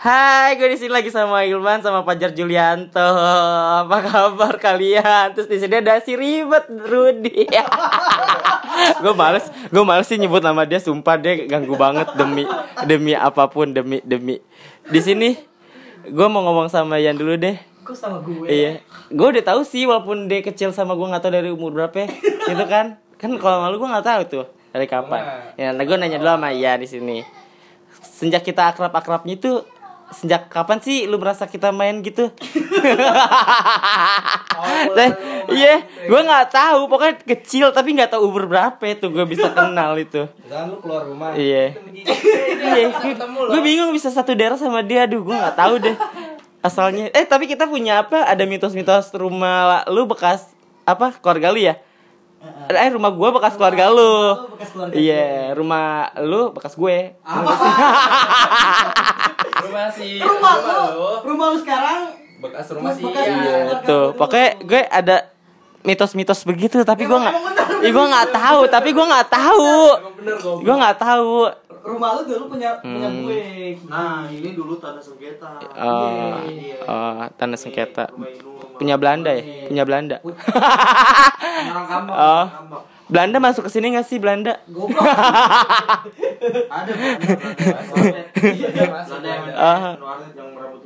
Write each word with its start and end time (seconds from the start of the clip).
Hai, 0.00 0.56
gue 0.56 0.64
di 0.64 0.80
sini 0.80 0.96
lagi 0.96 1.12
sama 1.12 1.44
Ilman 1.44 1.84
sama 1.84 2.00
Fajar 2.00 2.32
Julianto. 2.32 3.04
Apa 3.84 4.00
kabar 4.00 4.56
kalian? 4.56 5.36
Terus 5.36 5.44
di 5.44 5.60
sini 5.60 5.76
ada 5.76 6.00
si 6.00 6.16
ribet 6.16 6.72
Rudy. 6.72 7.44
gue 9.04 9.12
males, 9.12 9.52
gue 9.68 9.84
males 9.84 10.08
sih 10.08 10.16
nyebut 10.16 10.40
nama 10.40 10.64
dia. 10.64 10.80
Sumpah 10.80 11.20
dia 11.20 11.44
ganggu 11.44 11.76
banget 11.76 12.16
demi 12.16 12.48
demi 12.88 13.12
apa 13.12 13.44
pun 13.52 13.76
demi 13.76 14.00
demi. 14.00 14.40
Di 14.88 15.04
sini 15.04 15.36
gue 16.08 16.26
mau 16.32 16.48
ngomong 16.48 16.72
sama 16.72 16.96
Yan 16.96 17.20
dulu 17.20 17.36
deh. 17.36 17.60
Kok 17.84 17.92
sama 17.92 18.24
gue? 18.24 18.48
Iya, 18.48 18.80
gue 19.12 19.28
udah 19.36 19.44
tahu 19.52 19.68
sih 19.68 19.84
walaupun 19.84 20.32
dia 20.32 20.40
kecil 20.40 20.72
sama 20.72 20.96
gue 20.96 21.12
nggak 21.12 21.28
tahu 21.28 21.32
dari 21.36 21.52
umur 21.52 21.76
berapa, 21.76 22.08
ya. 22.08 22.08
gitu 22.48 22.64
kan? 22.72 22.96
Kan 23.20 23.36
kalau 23.36 23.68
malu 23.68 23.76
gue 23.76 23.88
nggak 23.92 24.06
tahu 24.08 24.22
tuh 24.32 24.46
dari 24.72 24.88
kapan. 24.88 25.52
Ya, 25.60 25.76
nah 25.76 25.84
gue 25.84 25.96
nanya 26.00 26.16
dulu 26.16 26.40
sama 26.40 26.56
Yan 26.56 26.80
di 26.80 26.88
sini. 26.88 27.20
Sejak 28.00 28.40
kita 28.48 28.72
akrab-akrabnya 28.72 29.36
itu 29.36 29.60
sejak 30.10 30.50
kapan 30.50 30.82
sih 30.82 31.06
lu 31.06 31.16
merasa 31.16 31.46
kita 31.46 31.70
main 31.70 32.02
gitu? 32.02 32.28
Dan 34.96 35.10
iya, 35.50 35.86
gue 36.04 36.20
nggak 36.20 36.46
tahu. 36.50 36.80
Pokoknya 36.86 37.14
kecil 37.22 37.70
tapi 37.70 37.94
nggak 37.94 38.12
tahu 38.12 38.28
umur 38.28 38.50
berapa 38.50 38.82
itu 38.84 39.06
gue 39.08 39.24
bisa 39.24 39.48
kenal 39.56 39.94
itu. 39.96 40.26
Jangan 40.50 40.66
lu 40.68 40.76
keluar 40.82 41.02
rumah. 41.06 41.30
Iya. 41.32 41.78
Iya, 42.60 42.86
gue 43.24 43.60
bingung 43.62 43.94
bisa 43.94 44.10
satu 44.10 44.34
daerah 44.34 44.58
sama 44.58 44.82
dia. 44.82 45.06
Aduh, 45.06 45.22
gue 45.24 45.36
nggak 45.36 45.56
tahu 45.56 45.74
deh 45.80 45.96
asalnya. 46.60 47.08
Eh, 47.16 47.24
tapi 47.24 47.48
kita 47.48 47.64
punya 47.64 48.04
apa? 48.04 48.26
Ada 48.28 48.44
mitos-mitos 48.44 49.14
rumah 49.16 49.86
lu 49.88 50.04
bekas 50.04 50.44
apa? 50.84 51.14
Keluarga 51.18 51.54
lu 51.54 51.60
ya? 51.62 51.74
Eh, 52.72 52.88
rumah 52.88 53.12
gue 53.12 53.28
bekas 53.36 53.52
keluarga 53.52 53.92
lu. 53.92 54.00
lu 54.00 54.56
bekas 54.56 54.72
keluarga 54.72 54.96
Iya, 54.96 55.52
rumah 55.52 56.08
lu 56.24 56.56
bekas 56.56 56.72
gue. 56.72 57.12
Apa? 57.20 57.52
Rumah 59.62 59.86
si 59.90 60.08
rumah 60.18 60.54
lu, 60.56 60.80
rumah 61.24 61.46
lu 61.48 61.58
sekarang 61.58 62.00
bekas 62.38 62.66
rumah 62.70 62.90
si 62.90 63.02
Bekas 63.02 63.20
Iya. 63.20 63.34
rumah. 63.34 63.44
Iya, 63.44 63.76
tuh. 63.82 64.06
Pokoknya 64.14 64.48
gue 64.58 64.80
ada 64.82 65.16
mitos-mitos 65.80 66.40
begitu 66.42 66.80
tapi 66.82 67.04
gue 67.04 67.14
nggak 67.14 67.36
gue 67.82 68.04
nggak 68.06 68.28
tahu 68.30 68.60
tapi 68.66 68.88
gue 68.90 69.00
nggak 69.02 69.28
tahu 69.28 69.72
gue 70.60 70.74
nggak 70.74 70.96
tahu 70.98 71.48
rumah 71.80 72.12
lu 72.12 72.22
dulu 72.26 72.44
punya 72.50 72.76
punya 72.78 73.08
Hmm. 73.08 73.24
gue. 73.24 73.40
Nah, 73.86 74.28
ini 74.28 74.52
dulu 74.52 74.76
tanah 74.76 75.00
sengketa. 75.00 75.56
Oh, 75.74 76.36
Iya. 76.44 76.76
oh, 76.84 77.24
tanah 77.34 77.56
sengketa 77.56 78.04
Rumah 78.08 78.28
punya 78.76 78.94
Belanda 78.96 79.30
ya 79.30 79.42
punya 79.66 79.84
Belanda 79.84 80.16
Orang 80.20 81.86
Kambang. 81.86 82.16
Oh. 82.20 82.44
Belanda 83.10 83.36
masuk 83.36 83.66
ke 83.66 83.70
sini 83.70 83.90
nggak 83.90 84.06
sih 84.06 84.16
Belanda 84.16 84.62
Goblok. 84.64 85.02
Ada 86.70 86.92
Belanda. 86.92 87.26
Masuk. 88.86 89.18
Belanda 89.18 89.28
yang 89.28 89.44
Ah. 89.52 89.98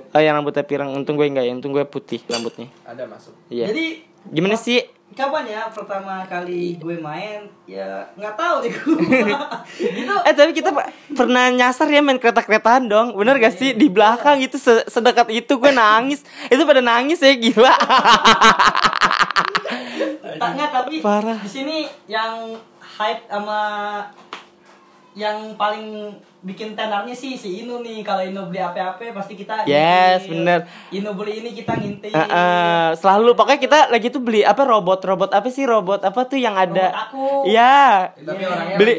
oh 0.08 0.20
yang 0.20 0.34
rambutnya 0.34 0.62
pirang 0.62 0.90
untung 0.90 1.14
gue 1.14 1.26
enggak 1.26 1.44
ya 1.44 1.52
untung 1.52 1.70
gue 1.70 1.84
putih 1.84 2.24
rambutnya 2.24 2.72
Ada 2.82 3.04
masuk. 3.04 3.36
iya 3.46 3.68
Jadi 3.68 4.00
gimana 4.26 4.56
sih 4.56 4.80
kapan 5.12 5.46
ya 5.46 5.70
pertama 5.70 6.24
kali 6.24 6.74
gue 6.74 6.96
main? 6.96 7.46
Ya 7.64 8.10
nggak 8.14 8.34
tahu 8.34 8.54
deh 8.60 8.72
gue. 8.72 9.30
itu 10.00 10.14
eh 10.18 10.34
tapi 10.34 10.50
kita 10.52 10.74
pernah 11.12 11.46
nyasar 11.48 11.86
ya 11.86 12.00
main 12.00 12.16
kereta-keretaan 12.16 12.84
dong 12.84 13.14
bener 13.14 13.38
gak 13.38 13.54
sih 13.54 13.70
di 13.72 13.86
belakang 13.86 14.40
itu 14.40 14.56
se- 14.56 14.82
sedekat 14.86 15.30
itu 15.30 15.54
gue 15.54 15.70
nangis 15.70 16.22
itu 16.44 16.62
pada 16.62 16.80
nangis 16.80 17.20
ya 17.20 17.30
gila 17.32 17.70
tapi 20.84 21.00
Parah. 21.00 21.40
di 21.40 21.48
sini 21.48 21.76
yang 22.04 22.52
hype 22.78 23.24
sama 23.26 23.60
yang 25.14 25.54
paling 25.54 26.10
bikin 26.42 26.74
tenarnya 26.74 27.14
sih 27.14 27.38
si 27.38 27.62
Inu 27.62 27.80
nih. 27.80 28.02
Kalau 28.02 28.20
Inu 28.20 28.50
beli 28.50 28.58
apa-apa 28.58 29.14
pasti 29.14 29.32
kita 29.32 29.62
Yes, 29.64 30.26
ngintil. 30.26 30.30
bener. 30.34 30.58
Inu 30.90 31.10
beli 31.14 31.32
ini 31.38 31.54
kita 31.54 31.72
ngintil 31.72 32.10
Eh, 32.10 32.18
eh, 32.18 32.86
selalu. 32.94 33.32
Pokoknya 33.32 33.56
kita 33.56 33.78
lagi 33.88 34.10
tuh 34.10 34.20
beli 34.20 34.42
apa 34.42 34.60
robot 34.60 35.00
robot 35.00 35.30
apa 35.30 35.48
sih? 35.48 35.64
Robot 35.64 36.02
apa 36.02 36.20
tuh 36.26 36.36
yang 36.36 36.52
ada? 36.52 36.90
Robot 36.90 37.00
aku. 37.00 37.26
Iya. 37.46 38.10
Tapi 38.12 38.42
orangnya 38.44 38.76
beli 38.76 38.94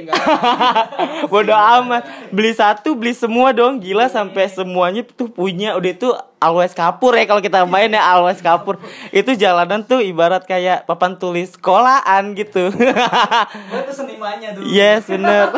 bodoh 1.32 1.60
amat. 1.78 2.04
Beli 2.32 2.52
satu 2.52 2.96
beli 2.96 3.12
semua 3.12 3.52
dong. 3.52 3.78
Gila 3.78 4.08
sampai 4.08 4.48
semuanya 4.48 5.04
tuh 5.06 5.28
punya. 5.28 5.76
Udah 5.76 5.92
itu 5.92 6.10
always 6.46 6.78
kapur 6.78 7.18
ya 7.18 7.26
kalau 7.26 7.42
kita 7.42 7.66
main 7.66 7.90
ya 7.90 8.02
always 8.06 8.38
kapur. 8.38 8.78
Itu 9.10 9.34
jalanan 9.34 9.82
tuh 9.82 10.06
ibarat 10.06 10.46
kayak 10.46 10.86
papan 10.86 11.18
tulis 11.18 11.58
sekolahan 11.58 12.38
gitu. 12.38 12.70
Gue 12.70 13.82
tuh 13.90 13.96
senimannya 13.96 14.54
dulu. 14.54 14.66
Yes 14.70 15.10
bener. 15.10 15.50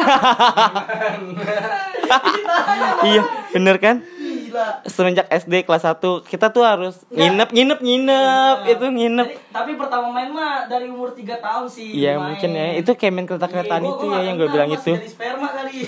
Iya 3.03 3.21
bener 3.51 3.75
kan? 3.83 3.99
Gila. 4.47 4.87
Semenjak 4.87 5.27
SD 5.27 5.67
kelas 5.67 5.83
1 5.83 5.99
kita 6.23 6.47
tuh 6.55 6.63
harus 6.63 7.03
nginep 7.11 7.51
nginep 7.51 7.79
nginep. 7.83 8.57
Itu 8.71 8.85
nginep. 8.87 9.27
Jadi, 9.27 9.51
tapi 9.51 9.71
pertama 9.75 10.07
main 10.15 10.31
mah 10.31 10.71
dari 10.71 10.87
umur 10.87 11.11
3 11.11 11.43
tahun 11.43 11.67
sih 11.67 11.99
Iya 11.99 12.15
mungkin 12.15 12.55
ya. 12.55 12.79
Itu 12.79 12.95
kayak 12.95 13.11
main 13.11 13.27
kereta-keretaan 13.27 13.83
Iya, 13.83 13.91
itu 13.91 14.05
ya 14.07 14.19
yang 14.23 14.35
gue 14.39 14.49
bilang 14.49 14.71
itu. 14.71 14.91
Jadi 14.95 15.09
sperma 15.11 15.51
kali 15.51 15.83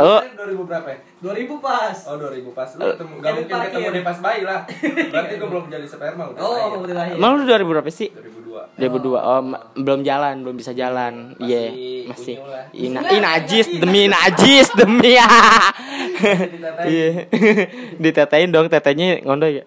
Oh 0.00 0.20
2000 0.24 0.64
berapa 0.64 0.88
ya? 0.88 0.98
2000 1.20 1.60
pas 1.60 1.96
Oh 2.02 2.16
2000 2.16 2.50
pas 2.50 2.68
lu 2.70 2.82
ketemu 2.86 3.12
gak 3.12 3.22
Jadi 3.22 3.36
mungkin 3.36 3.52
parkir. 3.52 3.68
ketemu 3.70 3.88
di 3.90 4.02
pas 4.02 4.18
bayi 4.18 4.40
lah. 4.42 4.60
Berarti 5.12 5.34
gua 5.36 5.48
belum 5.48 5.64
jadi 5.68 5.86
sperma 5.86 6.24
udah. 6.26 6.40
oh 6.40 6.50
lahir. 6.50 6.78
udah 6.80 6.94
lahir 6.96 7.14
Emang 7.14 7.30
lu 7.34 7.42
2000 7.44 7.70
berapa 7.70 7.90
sih? 7.90 8.08
2002. 8.10 8.82
2002 8.82 9.14
oh 9.20 9.40
ma- 9.42 9.62
belum 9.74 10.00
jalan 10.02 10.34
belum 10.40 10.56
bisa 10.56 10.72
jalan 10.72 11.12
Masih 11.34 11.46
iya 11.46 11.62
masih 12.04 12.34
unyu 12.34 12.48
lah. 12.48 12.64
Ina, 12.72 12.98
Nah, 12.98 13.08
ih, 13.08 13.20
najis 13.20 13.66
tapi- 13.68 13.78
demi 13.78 14.02
najis 14.06 14.68
demi 14.80 15.10
ya 15.12 15.28
ditetain. 16.20 16.84
iya 16.84 17.08
ditetain 18.02 18.48
dong 18.48 18.66
tetenya 18.66 19.22
ngondo 19.22 19.46
ya 19.46 19.64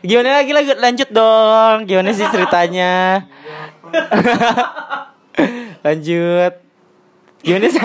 gimana 0.00 0.42
lagi 0.42 0.52
lagi 0.52 0.70
lanjut 0.74 1.08
dong 1.08 1.76
gimana 1.84 2.10
sih 2.10 2.26
ceritanya 2.26 3.22
lanjut 5.80 6.52
gimana 7.38 7.68
sih 7.70 7.82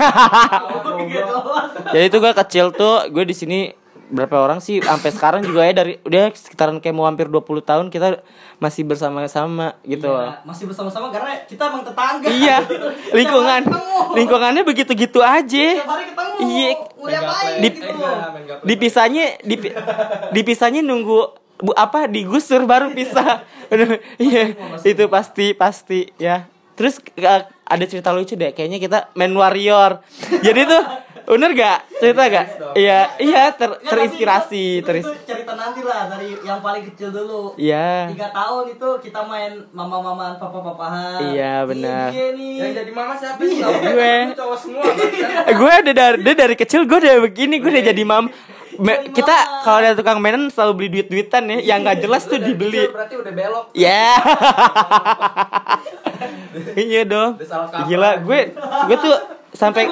jadi 1.90 2.04
itu 2.04 2.16
gue 2.16 2.32
kecil 2.36 2.66
tuh 2.70 3.06
gue 3.08 3.24
di 3.24 3.32
sini 3.32 3.60
berapa 4.04 4.36
orang 4.36 4.60
sih 4.60 4.78
sampai 4.78 5.10
sekarang 5.10 5.40
juga 5.40 5.64
ya 5.64 5.72
dari 5.74 5.96
udah 5.98 6.30
sekitaran 6.30 6.76
kayak 6.76 6.92
mau 6.92 7.02
hampir 7.02 7.26
20 7.26 7.40
tahun 7.60 7.86
kita 7.88 8.20
masih 8.56 8.84
bersama-sama 8.84 9.74
gitu 9.82 10.06
Iya, 10.06 10.44
masih 10.44 10.64
bersama-sama 10.66 11.08
karena 11.08 11.42
kita 11.42 11.62
emang 11.66 11.82
tetangga 11.82 12.28
Iya, 12.28 12.56
lingkungan 13.16 13.62
lingkungannya 14.14 14.62
begitu-gitu 14.62 15.18
aja. 15.18 15.66
Tiap 15.74 15.88
hari 15.88 16.04
ketemu 16.06 16.34
Iya. 16.38 16.68
Di- 17.58 17.72
gitu 17.72 17.86
gaple. 17.90 18.62
Dipisahnya 18.62 19.24
dipi- 19.40 19.74
dipisahnya 20.30 20.80
nunggu 20.80 21.20
bu 21.56 21.72
apa 21.72 22.04
digusur 22.06 22.68
baru 22.68 22.92
pisah. 22.92 23.42
Iya, 24.20 24.54
itu 24.84 25.04
pasti 25.08 25.56
pasti 25.56 26.12
ya. 26.14 26.44
Terus 26.76 27.00
eh, 27.16 27.42
ada 27.64 27.84
cerita 27.84 28.10
lucu 28.10 28.32
deh, 28.32 28.50
kayaknya 28.50 28.78
kita 28.78 28.98
main 29.12 29.32
warrior. 29.32 30.04
Jadi 30.38 30.60
tuh 30.64 30.82
bener 31.24 31.50
gak 31.52 31.78
cerita 31.96 32.22
gak? 32.26 32.46
Iya, 32.74 33.16
iya 33.16 33.48
ter, 33.50 33.80
terinspirasi, 33.80 34.52
itu, 34.76 34.78
itu, 34.78 34.84
teris. 34.84 35.04
itu 35.06 35.24
cerita 35.24 35.56
nanti 35.56 35.80
lah 35.80 36.04
dari 36.06 36.36
yang 36.38 36.60
paling 36.60 36.84
kecil 36.84 37.08
dulu 37.08 37.56
Iya. 37.56 38.12
tiga 38.12 38.28
tahun 38.28 38.76
itu 38.76 38.88
kita 39.00 39.24
main 39.24 39.64
mama-mamaan 39.72 40.36
papa-papahan 40.36 41.32
Iya, 41.32 41.54
Ini 41.58 41.68
benar. 41.72 42.08
dia 42.12 42.28
nih 42.30 42.54
Yang 42.60 42.72
jadi 42.76 42.92
mama 42.92 43.14
siapa 43.16 43.40
sih? 43.40 43.56
Tahu 43.56 43.72
Gue. 43.72 44.16
Lu 44.22 44.36
cowok 44.36 44.58
semua. 44.60 44.84
Eh, 45.48 45.54
gue 45.54 45.72
udah 45.80 45.94
dari 45.94 46.32
dari 46.34 46.54
kecil 46.54 46.84
gue 46.84 46.98
udah 46.98 47.14
begini 47.22 47.56
gue 47.56 47.70
udah 47.70 47.84
jadi 47.86 48.02
mam 48.04 48.28
Me- 48.76 49.08
kita 49.08 49.34
kalau 49.62 49.78
ada 49.78 49.92
tukang 49.92 50.18
mainan 50.18 50.48
selalu 50.48 50.72
beli 50.74 50.88
duit 50.90 51.08
duitan 51.08 51.44
ya 51.46 51.58
yang 51.64 51.80
nggak 51.80 52.00
jelas 52.00 52.24
tuh 52.24 52.36
dibeli. 52.36 52.82
Kecil 52.82 52.92
Berarti 52.92 53.14
udah 53.16 53.32
belok. 53.32 53.64
ya. 53.72 54.04
Iya 56.76 57.02
dong. 57.04 57.38
Gila 57.84 58.10
gue 58.20 58.40
gue 58.54 58.96
tuh 58.96 59.14
sampai 59.50 59.86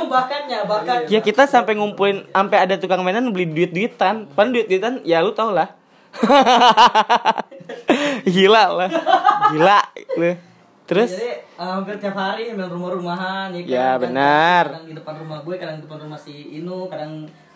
ya 1.06 1.18
kita 1.20 1.42
sampai 1.44 1.74
ngumpulin 1.74 2.26
sampai 2.28 2.58
ada 2.60 2.74
tukang 2.76 3.02
mainan 3.02 3.30
beli 3.30 3.46
duit 3.46 3.70
duitan 3.70 4.26
pan 4.28 4.48
duit 4.48 4.66
duitan 4.66 5.02
ya 5.02 5.18
lu 5.18 5.30
tau 5.32 5.50
lah. 5.50 5.74
Gila 8.24 8.64
lah. 8.76 8.90
Gila 9.50 9.78
lu. 10.16 10.32
Terus? 10.82 11.10
Jadi 11.10 11.30
eh, 11.32 11.38
hampir 11.56 11.94
tiap 11.96 12.14
hari 12.14 12.52
main 12.52 12.68
rumah-rumahan 12.68 13.48
ya 13.50 13.60
kan 13.60 13.66
Ya, 13.66 13.78
Kadang- 13.88 14.00
benar. 14.04 14.64
kadang 14.68 14.86
di 14.86 14.94
depan 14.94 15.14
rumah 15.16 15.38
gue 15.40 15.54
kadang 15.56 15.76
di 15.78 15.82
depan 15.82 15.98
rumah 16.00 16.18
si 16.18 16.34
Inu 16.52 16.78
kadang 16.86 17.12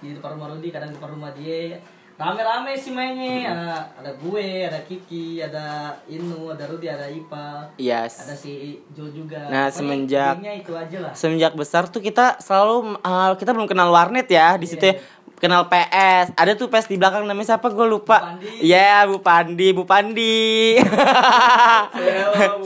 di 0.06 0.14
depan 0.14 0.35
rumah 0.35 0.49
Rudi 0.49 0.69
kadang 0.69 0.88
di 0.88 0.97
depan 0.97 1.11
rumah 1.11 1.32
dia. 1.32 1.79
Rame-rame 2.17 2.73
sih 2.73 2.97
mainnya. 2.97 3.53
Ada, 3.53 3.69
ada 4.00 4.11
gue 4.17 4.64
ada 4.64 4.81
Kiki 4.81 5.37
ada 5.38 5.93
Inu 6.06 6.49
ada 6.49 6.64
Rudi 6.64 6.88
ada 6.88 7.05
Ipa. 7.05 7.69
Ada 7.69 7.76
yes 7.76 8.32
si 8.35 8.81
Jo 8.91 9.05
juga. 9.06 9.37
Nah, 9.44 9.69
Pokoknya 9.69 9.76
semenjak- 9.76 10.41
itu 10.41 10.73
aja 10.73 10.99
lah. 11.05 11.12
semenjak 11.12 11.53
besar 11.53 11.85
tuh 11.87 12.00
kita 12.00 12.41
selalu 12.41 12.97
uh, 12.99 13.37
kita 13.37 13.53
belum 13.53 13.69
kenal 13.69 13.93
warnet 13.93 14.25
ya 14.26 14.56
di 14.56 14.64
situ 14.64 14.81
ya. 14.82 14.97
Kenal 15.36 15.68
PS. 15.68 16.32
Ada 16.32 16.56
tuh 16.56 16.68
PS 16.72 16.88
di 16.88 16.96
belakang 16.96 17.28
namanya 17.28 17.56
siapa 17.56 17.68
gue 17.68 17.86
lupa. 17.86 18.36
Pandi. 18.36 18.64
Iya, 18.64 19.04
Bu 19.08 19.20
Pandi, 19.20 19.68
Bu 19.76 19.82
Pandi. 19.84 20.76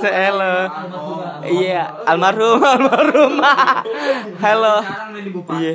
Seelo. 0.00 0.54
Iya, 1.46 1.82
almarhum, 2.06 2.62
almarhum. 2.74 3.34
Halo. 4.38 4.76
Iya. 5.58 5.72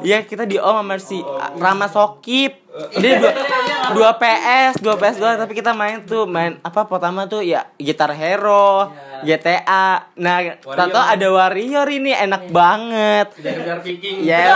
Iya, 0.00 0.18
kita 0.24 0.48
di 0.48 0.56
Om 0.56 0.80
sama 0.80 0.96
si 0.98 1.18
Rama 1.60 1.86
Sokip. 1.88 2.69
Dia 3.02 3.18
dua, 3.18 3.32
dua 3.98 4.10
PS, 4.14 4.78
dua 4.78 4.94
PS 4.94 5.18
doang 5.18 5.34
tapi 5.34 5.58
kita 5.58 5.74
main 5.74 6.06
tuh 6.06 6.22
main 6.22 6.54
apa 6.62 6.86
pertama 6.86 7.26
tuh 7.26 7.42
ya 7.42 7.66
gitar 7.74 8.14
hero, 8.14 8.94
GTA. 9.26 10.06
Nah, 10.14 10.36
tato 10.62 11.00
ada 11.02 11.26
Warrior 11.34 11.90
ini 11.90 12.14
enak 12.14 12.46
banget. 12.54 13.26
Kejar 13.34 13.82
Viking. 13.82 14.22
Yes. 14.22 14.54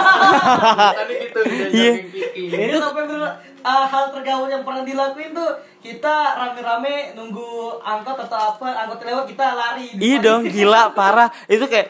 Tadi 1.03 1.15
gitu, 1.27 1.39
Iya. 1.75 1.93
kejar 1.99 2.07
Viking. 2.07 2.71
Itu 2.71 2.79
sampai 2.79 3.05
ah, 3.65 3.89
hal 3.89 4.13
tergaul 4.13 4.47
yang 4.53 4.63
pernah 4.63 4.85
dilakuin 4.85 5.33
tuh 5.33 5.51
kita 5.81 6.37
rame-rame 6.37 7.17
nunggu 7.17 7.81
angkot 7.81 8.17
atau 8.29 8.57
apa 8.57 8.69
angkot 8.85 9.01
lewat 9.05 9.25
kita 9.29 9.57
lari 9.57 9.89
Iya 9.97 10.17
dong, 10.21 10.49
gila 10.49 10.93
parah. 10.93 11.33
Itu 11.49 11.65
kayak 11.69 11.89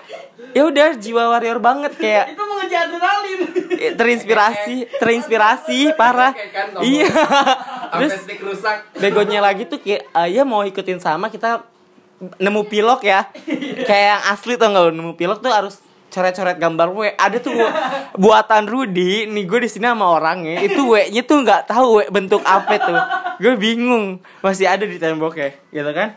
ya 0.54 0.62
udah 0.66 0.94
jiwa 0.94 1.34
warrior 1.34 1.58
banget 1.58 1.92
kayak 2.02 2.34
itu 2.34 2.42
mengejar 2.46 2.90
adrenalin 2.90 3.40
eh, 3.74 3.92
terinspirasi, 3.98 4.76
terinspirasi 5.02 5.78
parah. 5.98 6.30
Kan. 6.32 6.78
Iya. 6.82 7.10
Terus 7.94 8.14
begonya 8.98 9.42
lagi 9.42 9.66
tuh 9.66 9.82
kayak 9.82 10.10
ah, 10.14 10.30
ya 10.30 10.46
mau 10.46 10.62
ikutin 10.62 11.02
sama 11.02 11.30
kita 11.30 11.74
nemu 12.38 12.62
pilok 12.70 13.04
ya 13.04 13.28
kayak 13.88 14.06
yang 14.16 14.22
asli 14.32 14.54
tuh 14.54 14.70
nggak 14.70 14.94
nemu 14.94 15.12
pilok 15.18 15.38
tuh 15.42 15.52
harus 15.52 15.76
coret-coret 16.14 16.56
gambar 16.56 16.88
W. 16.88 17.00
Ada 17.12 17.36
tuh 17.38 17.50
bu- 17.50 17.74
buatan 18.22 18.64
Rudy 18.64 19.26
nih 19.26 19.44
gue 19.44 19.58
di 19.58 19.68
sini 19.68 19.84
sama 19.84 20.06
orangnya 20.08 20.62
itu 20.62 20.86
W 20.86 21.10
nya 21.10 21.20
tuh 21.20 21.42
nggak 21.42 21.66
tahu 21.66 21.86
W 21.92 22.08
bentuk 22.08 22.40
apa 22.40 22.78
tuh. 22.78 22.98
Gue 23.36 23.58
bingung 23.58 24.22
masih 24.38 24.64
ada 24.64 24.86
di 24.86 24.94
temboknya 24.94 25.50
gitu 25.68 25.90
kan? 25.90 26.14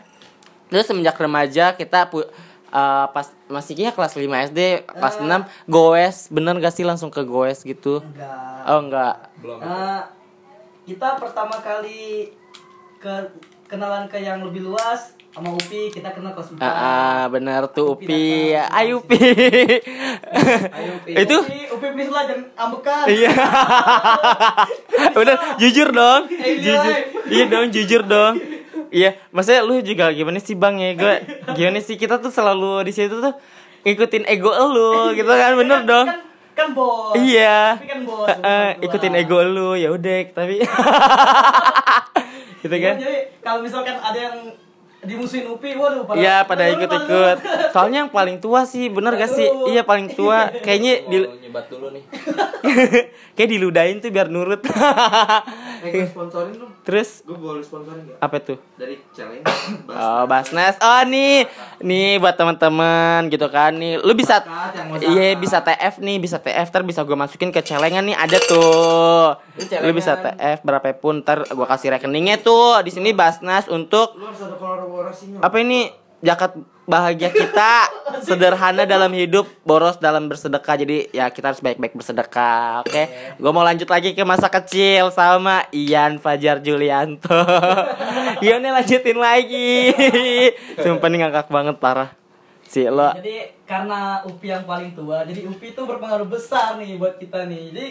Terus 0.68 0.86
semenjak 0.86 1.18
remaja 1.18 1.74
kita 1.74 2.06
pu- 2.06 2.30
eh, 2.68 3.06
pas 3.08 3.26
masih 3.46 3.74
ya 3.74 3.90
kelas 3.90 4.14
5 4.14 4.22
SD 4.46 4.60
pas 4.86 5.18
6 5.18 5.26
goes. 5.66 6.30
Bener 6.30 6.54
gak 6.56 6.72
sih 6.72 6.86
langsung 6.86 7.10
ke 7.10 7.20
goes 7.20 7.60
gitu? 7.60 7.98
Enggak. 7.98 8.62
Oh 8.64 8.78
enggak. 8.78 9.14
Belum. 9.36 9.58
Nah, 9.58 10.06
kita 10.84 11.18
pertama 11.18 11.58
kali 11.58 12.30
ke 12.96 13.14
kenalan 13.66 14.06
ke 14.06 14.16
yang 14.16 14.40
lebih 14.40 14.64
luas 14.64 15.17
sama 15.28 15.52
Upi 15.52 15.86
kita 15.88 16.10
kenal 16.10 16.32
kelas 16.32 16.50
4 16.50 16.58
Ah, 16.58 16.66
ah, 16.66 17.20
benar 17.28 17.68
tuh 17.68 17.94
Upi. 17.94 18.50
Ayo 18.50 18.98
Upi. 18.98 19.18
Ayo, 20.68 20.90
Upi. 20.98 21.12
Itu 21.14 21.36
Upi, 21.38 21.58
Upi 21.68 21.86
please 21.92 22.08
lah 22.08 22.24
jangan 22.24 22.44
ambekan 22.56 23.04
iya. 23.06 23.30
Udah 25.20 25.36
jujur 25.56 25.88
dong. 25.90 26.22
Jujur. 26.26 26.74
iya. 26.74 26.96
Iya 27.28 27.44
dong, 27.46 27.66
jujur 27.68 28.02
dong. 28.02 28.34
Iya, 28.88 29.20
maksudnya 29.28 29.62
lu 29.62 29.78
juga 29.80 30.08
gimana 30.10 30.40
sih 30.40 30.56
Bang 30.56 30.80
ya? 30.80 30.96
Gue 30.96 31.14
gimana 31.52 31.78
sih 31.78 31.94
kita 31.94 32.16
tuh 32.18 32.32
selalu 32.32 32.82
di 32.82 32.92
situ 32.92 33.20
tuh 33.20 33.36
ngikutin 33.84 34.24
ego 34.26 34.50
lu 34.50 35.12
gitu 35.12 35.28
kan 35.28 35.54
bener 35.54 35.84
dong. 35.84 36.06
kan, 36.08 36.18
kan 36.52 36.68
bos 36.72 37.12
Iya. 37.14 37.76
Kan 37.78 38.00
bos 38.02 38.26
ikutin 38.80 39.14
ego 39.14 39.38
lu 39.40 39.76
ya 39.76 39.92
udah 39.92 40.18
tapi 40.32 40.64
gitu 42.58 42.74
Iya, 42.74 42.82
kan. 42.82 42.94
jadi 42.98 43.18
kalau 43.38 43.60
misalkan 43.62 43.94
ada 43.94 44.18
yang 44.18 44.36
dimusuhin 44.98 45.46
Upi 45.46 45.78
waduh 45.78 46.02
Iya 46.18 46.42
pada 46.42 46.66
pada 46.66 46.74
ikut-ikut. 46.74 47.36
Soalnya 47.70 48.06
yang 48.06 48.10
paling 48.10 48.42
tua 48.42 48.66
sih, 48.66 48.90
bener 48.90 49.14
gak 49.14 49.30
sih? 49.30 49.46
Iya 49.70 49.86
paling 49.86 50.10
tua. 50.10 50.50
Kayaknya 50.64 50.94
di 51.06 51.16
Mau 51.22 51.38
nyebat 51.38 51.64
dulu 51.70 51.86
nih. 51.94 52.02
kayak 53.38 53.50
diludahin 53.54 54.02
tuh 54.02 54.10
biar 54.10 54.26
nurut. 54.26 54.62
Eh, 55.84 55.90
gue 55.94 56.06
sponsorin 56.06 56.54
dong. 56.54 56.72
Terus 56.82 57.22
Gue 57.22 57.34
boleh 57.34 57.62
sponsorin 57.62 58.02
gak? 58.04 58.18
apa 58.18 58.36
tuh? 58.38 58.58
Dari 58.74 58.98
Celeng. 59.10 59.42
Oh, 59.88 60.24
Basnas. 60.24 60.74
Oh, 60.78 61.02
nih. 61.04 61.46
Nih 61.80 62.16
buat 62.16 62.34
teman-teman 62.34 63.26
gitu 63.28 63.46
kan 63.46 63.72
nih. 63.72 63.98
Lu 63.98 64.12
bisa 64.12 64.42
Iya, 64.98 65.34
bisa 65.34 65.60
TF 65.60 65.98
nih, 65.98 66.16
bisa 66.16 66.36
TF 66.36 66.66
ntar 66.68 66.82
bisa 66.82 67.02
gue 67.02 67.14
masukin 67.14 67.48
ke 67.48 67.60
celengan 67.60 68.02
nih 68.02 68.14
ada 68.14 68.38
tuh. 68.40 69.36
Lu 69.80 69.92
bisa. 69.92 70.14
TF 70.14 70.62
berapa 70.62 70.90
pun 70.94 71.20
ntar 71.20 71.44
gue 71.44 71.66
kasih 71.66 71.90
rekeningnya 71.90 72.38
tuh. 72.38 72.80
Di 72.80 72.90
sini 72.90 73.10
Basnas 73.10 73.66
untuk 73.66 74.14
Lu 74.14 74.24
harus 74.24 74.40
ada 74.40 74.56
kolaborasinya. 74.56 75.38
apa 75.40 75.56
ini 75.58 75.88
zakat 76.18 76.58
bahagia 76.88 77.28
kita 77.28 77.92
sederhana 78.26 78.88
dalam 78.88 79.12
hidup 79.12 79.44
boros 79.62 80.00
dalam 80.00 80.26
bersedekah. 80.26 80.74
Jadi 80.80 81.12
ya 81.12 81.28
kita 81.28 81.52
harus 81.52 81.60
baik-baik 81.60 81.94
bersedekah 81.94 82.82
oke? 82.82 83.02
Gue 83.36 83.52
mau 83.52 83.62
lanjut 83.62 83.86
lagi 83.86 84.16
ke 84.16 84.24
masa 84.24 84.48
kecil 84.48 85.12
sama 85.12 85.68
Ian 85.70 86.16
Fajar 86.16 86.64
Julianto. 86.64 87.44
Gimana 88.42 88.80
lanjutin 88.80 89.18
lagi. 89.20 89.92
Sumpah 90.82 91.08
nih 91.12 91.18
ngakak 91.28 91.52
banget 91.52 91.76
parah. 91.76 92.10
Si 92.68 92.84
lo. 92.84 93.12
Jadi 93.16 93.64
karena 93.64 94.24
Upi 94.28 94.52
yang 94.52 94.64
paling 94.68 94.92
tua, 94.92 95.24
jadi 95.24 95.48
Upi 95.48 95.72
itu 95.72 95.82
berpengaruh 95.88 96.28
besar 96.28 96.76
nih 96.76 97.00
buat 97.00 97.16
kita 97.16 97.48
nih. 97.48 97.62
Jadi 97.72 97.86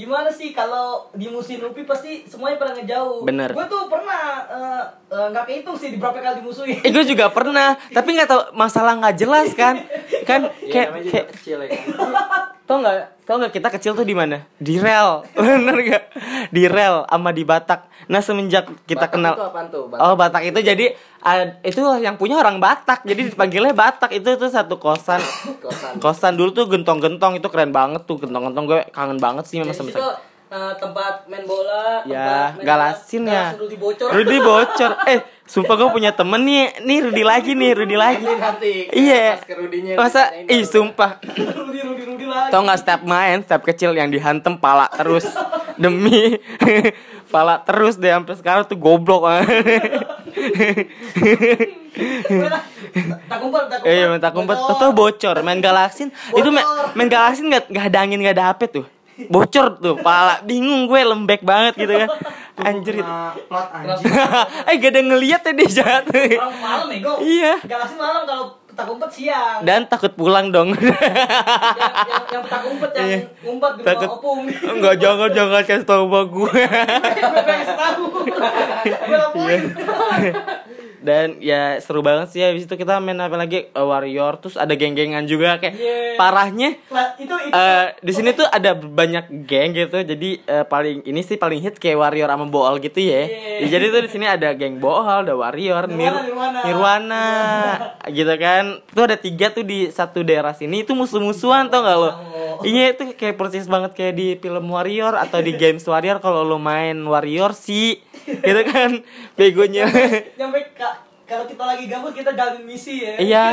gimana 0.00 0.32
sih 0.32 0.56
kalau 0.56 1.12
dimusuhin 1.12 1.60
Upi 1.60 1.84
pasti 1.84 2.24
semuanya 2.24 2.56
pada 2.56 2.72
ngejauh. 2.72 3.20
Bener. 3.28 3.52
Gue 3.52 3.66
tuh 3.68 3.84
pernah 3.92 4.48
eh, 4.48 4.84
eh, 5.12 5.26
nggak 5.28 5.44
kehitung 5.44 5.76
sih 5.76 5.92
di 5.92 6.00
berapa 6.00 6.16
kali 6.16 6.40
dimusuhin. 6.40 6.80
Eh, 6.80 6.88
gue 6.88 7.04
juga 7.04 7.28
pernah 7.28 7.76
tapi 7.92 8.16
nggak 8.16 8.28
tahu 8.32 8.42
masalah 8.56 8.96
nggak 8.96 9.16
jelas 9.20 9.52
kan 9.52 9.76
kan 10.28 10.48
Iya, 10.64 10.72
kayak 10.72 10.88
kayak 11.12 11.26
kecil 11.36 11.58
ya 11.60 11.68
kan. 11.68 11.84
tau 12.70 12.78
nggak 12.78 13.26
tau 13.26 13.34
nggak 13.34 13.50
kita 13.50 13.68
kecil 13.68 13.92
tuh 13.92 14.06
di 14.06 14.14
mana 14.14 14.46
di 14.54 14.78
rel 14.78 15.26
bener 15.34 15.74
gak 15.82 16.04
di 16.54 16.70
rel 16.70 17.02
sama 17.02 17.34
di 17.34 17.42
Batak 17.42 17.90
nah 18.06 18.22
semenjak 18.22 18.70
kita 18.86 19.10
Batak 19.10 19.10
kenal 19.10 19.34
itu 19.34 19.42
apaan 19.42 19.66
tuh? 19.66 19.84
Batak. 19.90 20.06
Oh 20.06 20.14
Batak 20.14 20.42
itu 20.46 20.58
jadi 20.62 20.86
ah, 21.20 21.58
itu 21.60 21.82
yang 21.98 22.14
punya 22.14 22.38
orang 22.38 22.62
Batak 22.62 23.02
jadi 23.02 23.26
dipanggilnya 23.26 23.74
Batak 23.74 24.14
itu 24.14 24.38
tuh 24.38 24.46
satu 24.46 24.78
kosan 24.78 25.18
Kosan. 25.66 25.98
kosan 25.98 26.38
dulu 26.38 26.54
tuh 26.54 26.70
gentong-gentong 26.70 27.42
itu 27.42 27.50
keren 27.50 27.74
banget 27.74 28.06
tuh 28.06 28.22
gentong-gentong 28.22 28.64
gue 28.64 28.80
kangen 28.94 29.18
banget 29.18 29.50
sih 29.50 29.58
situ 29.58 29.82
masa 29.82 30.22
eh, 30.50 30.74
tempat 30.78 31.26
main 31.26 31.46
bola, 31.46 32.02
Ya, 32.02 32.50
tempat 32.50 32.58
main 32.58 32.66
galasin 32.66 33.22
bola, 33.22 33.34
ya. 33.34 33.44
Rudy 33.54 33.76
bocor. 33.78 34.08
Rudy 34.10 34.38
bocor 34.38 34.92
eh 35.10 35.18
sumpah 35.50 35.74
gue 35.74 35.88
punya 35.90 36.14
temen 36.14 36.38
nih 36.46 36.78
nih 36.86 36.98
Rudy 37.10 37.22
lagi 37.26 37.50
nih 37.58 37.70
Rudy 37.74 37.96
lagi 37.98 38.22
iya 38.94 39.42
masa 39.98 40.30
ih 40.46 40.62
sumpah 40.62 41.18
Rudy, 41.26 41.80
Rudy, 41.82 42.02
Rudy 42.06 42.26
lagi. 42.30 42.54
tau 42.54 42.62
nggak 42.62 42.78
setiap 42.78 43.02
main 43.02 43.42
setiap 43.42 43.62
kecil 43.66 43.90
yang 43.98 44.06
dihantem 44.06 44.54
pala 44.54 44.86
terus 44.94 45.26
demi 45.74 46.38
pala 47.34 47.58
terus 47.66 47.98
deh 47.98 48.14
sampai 48.14 48.38
sekarang 48.38 48.62
tuh 48.62 48.78
goblok 48.78 49.26
tak 53.30 53.38
kumpul, 53.38 53.62
tak 53.70 53.78
kumpul. 53.82 53.86
Eh, 53.86 54.02
iya, 54.02 54.30
kumpet. 54.34 54.58
Bocor. 54.94 55.36
Main 55.46 55.62
galaksin. 55.62 56.10
Itu 56.34 56.50
main, 56.50 56.66
main 56.98 57.06
galaksin 57.06 57.46
nggak 57.50 57.70
nggak 57.70 57.86
ada 57.86 57.98
angin 58.02 58.18
nggak 58.18 58.34
ada 58.34 58.46
apa 58.50 58.64
tuh. 58.66 58.86
Bocor 59.28 59.66
tuh, 59.76 59.98
pala 59.98 60.40
bingung 60.40 60.86
gue 60.86 61.00
lembek 61.02 61.42
banget 61.42 61.74
gitu 61.76 61.92
kan. 61.92 62.08
Anjir 62.56 62.94
itu. 62.96 63.12
Plat 63.44 63.68
anjing. 63.70 64.06
eh 64.70 64.74
gak 64.76 64.90
ada 64.90 65.00
ngeliat 65.02 65.42
ya 65.42 65.52
dia 65.52 65.68
jatuh. 65.68 66.24
Orang 66.38 66.56
malam 66.56 66.86
nih, 66.88 66.98
go. 67.00 67.12
Iya. 67.18 67.54
Galasin 67.60 67.98
malam 67.98 68.22
kalau 68.24 68.44
tak 68.70 68.86
kumpet 68.86 69.10
siang. 69.10 69.60
Dan 69.60 69.84
takut 69.84 70.12
pulang 70.14 70.48
dong. 70.48 70.72
yang, 70.72 70.80
yang, 70.80 72.24
yang 72.30 72.42
petak 72.46 72.62
umpet 72.64 72.90
yang 72.94 73.08
Iya. 73.10 73.18
ngumpet 73.42 73.72
di 73.76 73.82
Takut. 73.82 74.08
opung. 74.08 74.40
Enggak 74.46 74.94
jangan 74.96 75.28
jangan 75.28 75.62
kasih 75.66 75.84
tau 75.84 76.04
sama 76.06 76.20
gue. 76.24 76.52
Gue 77.20 77.42
pengen 77.44 77.68
tahu. 77.74 78.04
Gue 79.10 79.16
laporin. 79.18 79.62
Dan 81.00 81.38
ya 81.38 81.60
seru 81.78 82.00
banget 82.00 82.28
sih 82.28 82.40
habis 82.40 82.62
itu 82.62 82.74
kita 82.74 82.96
main 82.96 83.16
apa 83.16 83.34
lagi 83.34 83.66
Eh, 83.66 83.80
Warrior 83.80 84.36
terus 84.36 84.54
ada 84.54 84.72
geng-gengan 84.72 85.24
juga 85.24 85.56
kayak 85.56 85.72
Yeah. 85.72 86.14
parahnya 86.14 86.76
Lah, 86.86 87.16
itu 87.16 87.24
itu 87.26 87.54
eh 87.54 87.86
di 87.98 88.12
sini 88.12 88.30
tuh 88.32 88.44
ada 88.44 88.74
banyak 88.74 89.24
geng 89.44 89.72
gitu 89.72 89.96
jadi 89.98 90.30
eh, 90.38 90.64
paling 90.64 91.02
ini 91.02 91.20
sih 91.20 91.34
paling 91.34 91.56
hit 91.58 91.76
kayak 91.76 91.96
warrior 91.96 92.26
sama 92.26 92.44
bool 92.44 92.76
gitu 92.78 92.98
ya 92.98 93.22
Iya. 93.22 93.60
Ya, 93.60 93.68
jadi 93.70 93.84
tuh 93.88 94.02
di 94.02 94.10
sini 94.10 94.26
ada 94.26 94.52
geng 94.52 94.76
bool 94.76 95.00
ada 95.00 95.32
warrior 95.32 95.86
Nirwana, 95.86 95.96
Nir- 95.96 96.24
Nirwana. 96.26 96.60
nirwana 96.62 97.24
gitu 98.08 98.34
kan 98.36 98.64
tuh 98.88 99.02
ada 99.02 99.16
tiga 99.16 99.48
tuh 99.48 99.62
di 99.62 99.88
satu 99.88 100.20
daerah 100.20 100.52
sini 100.52 100.82
itu 100.82 100.92
musuh-musuhan 100.92 101.66
tau 101.66 101.80
gak 101.80 101.96
lo 101.96 102.10
Oh. 102.10 102.16
Iya 102.62 102.92
itu 102.92 103.14
kayak 103.14 103.34
persis 103.34 103.64
banget 103.64 103.92
kayak 103.92 104.14
di 104.14 104.28
film 104.36 104.66
warrior 104.68 105.14
atau 105.14 105.38
di 105.38 105.54
games 105.54 105.82
warrior 105.82 106.18
kalau 106.18 106.42
lo 106.42 106.56
main 106.56 106.96
warrior 107.02 107.50
sih 107.50 107.98
gitu 108.24 108.62
kan 108.66 109.00
begonya 109.36 109.86
nyampe 110.34 110.72
ka- 110.72 111.06
kalau 111.24 111.46
kita 111.46 111.62
lagi 111.62 111.86
gabut 111.86 112.10
kita 112.10 112.34
jalanin 112.34 112.66
misi 112.66 113.06
ya. 113.06 113.14
Iya, 113.22 113.44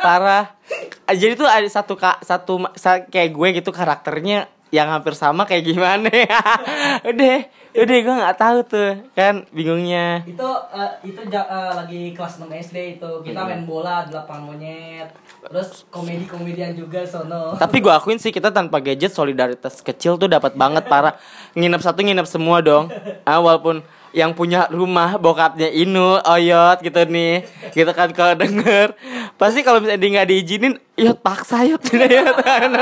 parah. 0.00 0.56
Jadi 1.04 1.36
tuh 1.36 1.44
ada 1.44 1.68
satu 1.68 1.92
kak 1.92 2.24
satu 2.24 2.72
kayak 3.12 3.36
gue 3.36 3.48
gitu 3.52 3.68
karakternya 3.68 4.48
yang 4.72 4.88
hampir 4.88 5.12
sama 5.12 5.44
kayak 5.44 5.60
gimana 5.60 6.08
udah 7.12 7.36
udah 7.76 7.96
gue 8.00 8.14
nggak 8.24 8.38
tahu 8.38 8.58
tuh 8.64 8.90
kan 9.12 9.44
bingungnya. 9.52 10.24
Itu 10.24 10.48
eh, 10.72 10.92
itu 11.04 11.20
eh, 11.28 11.72
lagi 11.76 12.02
kelas 12.16 12.40
6 12.40 12.48
SD 12.48 12.76
itu. 12.96 13.10
Kita 13.24 13.44
main 13.44 13.68
bola 13.68 14.08
di 14.08 14.12
lapangan 14.16 14.42
monyet. 14.48 15.12
Terus 15.44 15.84
komedi 15.92 16.24
komedian 16.24 16.72
juga 16.72 17.04
sono. 17.04 17.56
Tapi 17.60 17.76
gue 17.84 17.92
akuin 17.92 18.16
sih 18.16 18.32
kita 18.32 18.48
tanpa 18.48 18.80
gadget 18.80 19.12
solidaritas 19.12 19.84
kecil 19.84 20.16
tuh 20.16 20.30
dapat 20.30 20.56
banget 20.56 20.88
parah. 20.88 21.20
Nginep 21.52 21.80
satu 21.84 22.00
nginep 22.00 22.26
semua 22.26 22.64
dong. 22.64 22.88
Ah, 23.28 23.38
walaupun 23.38 23.84
yang 24.16 24.32
punya 24.32 24.64
rumah 24.72 25.20
bokapnya 25.20 25.68
Inu, 25.68 26.24
Oyot 26.24 26.80
gitu 26.80 27.04
nih. 27.04 27.44
Gitu 27.76 27.90
kan 27.92 28.08
kalau 28.16 28.32
denger. 28.34 28.96
Pasti 29.36 29.60
kalau 29.60 29.84
misalnya 29.84 30.00
dia 30.00 30.10
nggak 30.18 30.28
diizinin 30.32 30.74
Yot 30.96 31.20
paksa 31.20 31.68
Yot. 31.68 31.84
Yot 31.92 32.38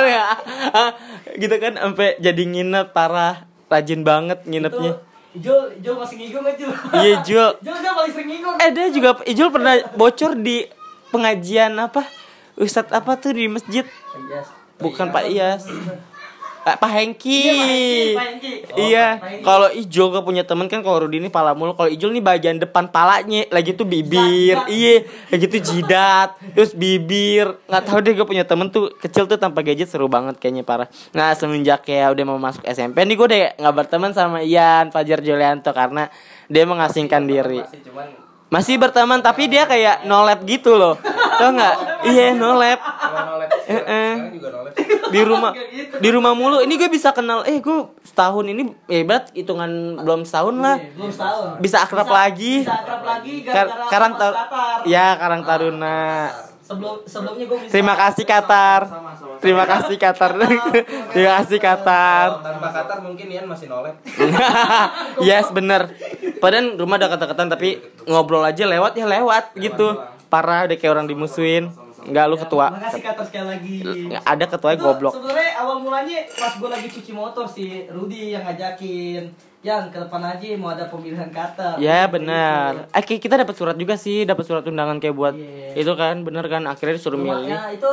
ya? 0.06 0.26
Ah, 0.70 0.90
gitu 1.34 1.54
kan 1.58 1.74
sampai 1.74 2.16
jadi 2.22 2.42
nginep 2.46 2.94
parah 2.94 3.55
rajin 3.66 4.02
banget 4.06 4.38
itu 4.42 4.50
nginepnya. 4.50 4.92
Ijul, 5.36 5.60
Ijul 5.82 5.94
masih 6.00 6.16
ngigo 6.16 6.38
nggak 6.40 6.56
Jul? 6.56 6.72
iya 6.96 7.16
Jul. 7.20 7.50
Jul 7.66 7.76
dia 7.82 7.92
paling 7.92 8.12
sering 8.12 8.28
ngigo 8.32 8.50
eh 8.56 8.70
dia 8.72 8.86
juga 8.88 9.08
Ijul 9.28 9.48
pernah 9.52 9.74
bocor 9.92 10.32
di 10.38 10.64
pengajian 11.12 11.76
apa 11.76 12.08
Ustadz 12.56 12.94
apa 12.94 13.20
tuh 13.20 13.36
di 13.36 13.44
masjid? 13.52 13.84
Bukan 14.80 15.12
Pak 15.12 15.24
Iyas 15.28 15.68
Pak 16.66 16.82
Pak 16.82 16.90
Hengki. 16.98 17.46
Iya, 17.46 17.54
Pak 17.54 17.62
Hengki, 17.62 18.10
Pak 18.18 18.26
Hengki. 18.26 18.52
Oh, 18.74 18.78
iya. 18.90 19.06
Kalau 19.46 19.68
Ijul 19.70 20.06
gak 20.10 20.26
punya 20.26 20.42
temen 20.42 20.66
kan 20.66 20.82
kalau 20.82 21.06
Rudi 21.06 21.22
ini 21.22 21.30
pala 21.30 21.54
mulu. 21.54 21.78
Kalau 21.78 21.86
Ijul 21.86 22.10
nih 22.10 22.18
bagian 22.26 22.58
depan 22.58 22.90
palanya, 22.90 23.46
lagi 23.54 23.70
tuh 23.78 23.86
bibir. 23.86 24.58
Iya, 24.66 25.06
lagi 25.30 25.46
tuh 25.46 25.62
jidat, 25.62 26.34
terus 26.58 26.74
bibir. 26.74 27.54
Nggak 27.70 27.82
tahu 27.86 27.98
deh 28.02 28.18
gue 28.18 28.26
punya 28.26 28.42
temen 28.42 28.66
tuh 28.74 28.90
kecil 28.98 29.30
tuh 29.30 29.38
tanpa 29.38 29.62
gadget 29.62 29.86
seru 29.86 30.10
banget 30.10 30.42
kayaknya 30.42 30.66
parah. 30.66 30.90
Nah 31.14 31.38
semenjak 31.38 31.86
ya 31.86 32.10
udah 32.10 32.24
mau 32.26 32.38
masuk 32.42 32.66
SMP 32.66 33.06
nih 33.06 33.14
gue 33.14 33.26
udah 33.30 33.40
nggak 33.62 33.74
berteman 33.78 34.10
sama 34.10 34.42
Ian 34.42 34.90
Fajar 34.90 35.22
Julianto 35.22 35.70
karena 35.70 36.10
dia 36.50 36.66
mengasingkan 36.66 37.30
diri. 37.30 37.62
Masih 37.62 37.78
cuman 37.86 38.25
Masih 38.46 38.78
berteman 38.78 39.18
tapi 39.18 39.50
dia 39.50 39.66
kayak 39.66 40.06
no 40.06 40.22
lab 40.22 40.46
gitu 40.46 40.78
loh. 40.78 40.94
Tau 41.36 41.50
nggak? 41.50 41.74
Iya 42.06 42.30
no 42.32 42.54
lab 42.54 42.78
cuma 42.78 43.20
nolep. 43.26 43.50
Eh, 43.66 43.82
eh. 43.82 44.12
Di 45.10 45.20
rumah 45.22 45.52
di 45.98 46.08
rumah 46.10 46.32
mulu 46.32 46.62
ini 46.62 46.78
gue 46.78 46.86
bisa 46.86 47.10
kenal 47.10 47.42
eh 47.42 47.58
gue 47.58 47.78
setahun 48.06 48.46
ini 48.46 48.62
hebat 48.86 49.30
hitungan 49.32 49.98
belum 49.98 50.22
setahun 50.22 50.56
lah 50.58 50.76
Iya, 50.78 50.90
belum 50.94 51.10
setahun 51.10 51.46
Bisa 51.58 51.76
akrab 51.82 52.08
lagi. 52.08 52.54
bisa 52.62 52.74
akrab 52.76 53.02
lagi 53.02 53.34
gara-gara 53.42 53.86
Karang 53.86 54.12
tar 54.14 54.32
ya 54.84 55.06
Karang 55.16 55.42
Taruna 55.42 55.98
sebelum 56.66 56.96
sebelumnya 57.06 57.44
gue 57.46 57.58
bisa 57.62 57.72
terima 57.72 57.94
kasih 57.94 58.24
Qatar. 58.26 58.80
Sama 58.90 59.12
sama. 59.14 59.38
terima 59.38 59.64
kasih 59.64 59.96
Qatar. 59.96 60.30
Terima 61.14 61.32
kasih 61.40 61.58
Qatar. 61.62 62.28
Tanpa 62.42 62.68
Qatar 62.74 62.98
mungkin 63.06 63.26
Ian 63.30 63.46
masih 63.46 63.70
nolep. 63.70 63.94
yes 65.28 65.46
bener. 65.54 65.94
Padahal 66.42 66.74
rumah 66.74 66.98
udah 66.98 67.10
kata-kataan 67.14 67.48
tapi 67.48 67.78
ngobrol 68.04 68.42
aja 68.42 68.66
lewat 68.66 68.98
ya 68.98 69.06
lewat 69.06 69.54
gitu. 69.56 69.94
parah 70.26 70.66
udah 70.66 70.74
kayak 70.74 70.90
orang 70.90 71.06
dimusuhin. 71.06 71.70
Enggak 72.02 72.24
lu 72.26 72.36
ketua. 72.38 72.66
Makasih 72.74 73.02
Qatar 73.02 73.24
sekali 73.26 73.46
lagi. 73.46 73.74
Ada 74.26 74.44
ketuanya 74.50 74.78
Itu 74.78 74.86
goblok. 74.90 75.12
sebenarnya 75.14 75.50
awal 75.58 75.76
mulanya 75.78 76.18
pas 76.34 76.52
gue 76.54 76.66
lagi 76.70 76.88
cuci 76.90 77.12
motor 77.14 77.46
si 77.46 77.86
Rudy 77.86 78.34
yang 78.34 78.42
ngajakin 78.42 79.30
yang 79.68 79.88
ke 79.88 79.98
depan 79.98 80.22
aja 80.22 80.46
mau 80.54 80.70
ada 80.70 80.86
pemilihan 80.86 81.26
Qatar 81.28 81.74
Ya 81.76 82.06
benar. 82.06 82.86
Eh 82.88 83.02
ki- 83.02 83.18
kita 83.18 83.34
dapat 83.36 83.52
surat 83.52 83.74
juga 83.74 83.94
sih, 83.94 84.22
dapat 84.22 84.42
surat 84.42 84.62
undangan 84.62 84.96
kayak 84.96 85.12
buat 85.12 85.34
Iya. 85.34 85.74
itu 85.76 85.92
kan, 85.92 86.22
bener 86.22 86.46
kan? 86.46 86.62
Akhirnya 86.64 86.94
disuruh 86.94 87.18
milih. 87.18 87.50
Itu 87.72 87.90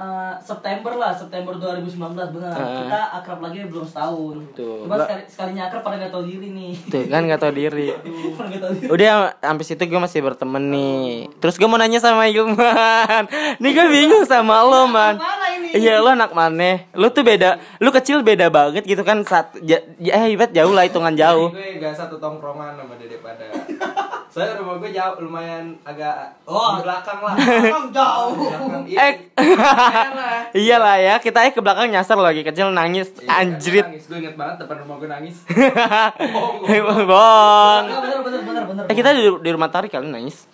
eh, 0.00 0.34
September 0.40 0.92
lah, 0.96 1.12
September 1.12 1.52
2019 1.56 2.34
benar. 2.34 2.54
Heeh. 2.56 2.78
Kita 2.88 3.00
akrab 3.20 3.40
lagi 3.44 3.58
belum 3.68 3.84
setahun. 3.84 4.36
Tuh. 4.56 4.88
Cuma 4.88 4.96
sekali, 4.96 5.22
sekalinya 5.28 5.62
akrab 5.68 5.82
pada 5.84 5.96
nggak 6.00 6.12
tahu 6.12 6.24
diri 6.24 6.48
nih. 6.50 6.72
Tuh 6.88 7.04
kan 7.06 7.22
nggak 7.28 7.40
tahu 7.40 7.52
diri. 7.52 7.88
Diri. 8.00 8.88
Udah 8.88 9.36
sampai 9.38 9.64
situ 9.64 9.82
gue 9.84 10.00
masih 10.00 10.20
berteman 10.24 10.64
nih. 10.72 11.28
Terus 11.38 11.60
gue 11.60 11.68
mau 11.68 11.76
nanya 11.76 12.00
sama 12.00 12.26
Ilman. 12.26 13.24
Nih 13.62 13.70
gue 13.76 13.86
bingung 13.92 14.24
sama 14.24 14.64
lo 14.64 14.88
man. 14.88 15.20
Mana 15.20 15.46
ini? 15.56 15.76
Iya 15.76 16.00
lo 16.00 16.12
anak 16.12 16.32
mana? 16.32 16.88
Lo 16.96 17.12
tuh 17.12 17.22
beda. 17.22 17.60
Lo 17.78 17.92
kecil 17.92 18.24
beda 18.24 18.48
banget 18.48 18.84
gitu 18.86 19.04
kan 19.04 19.22
saat 19.22 19.54
ja, 19.62 19.78
ja- 20.00 20.16
eh 20.26 20.34
jauh 20.50 20.72
lah 20.72 20.84
hitungan 20.88 21.14
jauh. 21.14 21.52
Gue 21.52 21.78
gak 21.78 21.94
satu 21.94 22.16
tongkrongan 22.16 22.78
sama 22.78 22.94
Dede 22.96 23.18
pada. 23.20 23.44
Soalnya 24.30 24.54
rumah 24.56 24.78
gue 24.78 24.90
jauh 24.90 25.14
lumayan 25.20 25.74
agak 25.82 26.38
Oh. 26.46 26.78
di 26.78 26.86
belakang 26.86 27.18
lah. 27.18 27.34
Orang 27.66 27.90
jauh. 27.90 28.30
Belakang. 28.38 28.82
Iya, 28.86 28.98
Eh 29.00 29.12
lumayan 29.36 30.12
lah. 30.14 30.38
iyalah 30.62 30.96
ya 30.96 31.14
kita 31.18 31.38
eh 31.42 31.50
ke 31.50 31.58
belakang 31.58 31.90
nyasar 31.90 32.14
lagi 32.14 32.40
kecil 32.40 32.70
nangis 32.70 33.10
Iya, 33.16 33.26
anjrit. 33.36 33.82
Nangis. 33.84 34.06
Gue 34.06 34.18
inget 34.18 34.34
banget 34.34 34.62
depan 34.62 34.76
rumah 34.80 34.96
gue 34.96 35.08
nangis. 35.08 35.36
Bong. 37.04 37.84
Enggak 37.84 38.00
bener 38.00 38.18
bener 38.22 38.40
bener 38.42 38.62
bener. 38.64 38.84
Eh 38.86 38.94
kita 38.94 39.10
di, 39.10 39.22
di 39.26 39.50
rumah 39.50 39.66
tari 39.66 39.88
kali 39.88 40.06
nangis. 40.06 40.46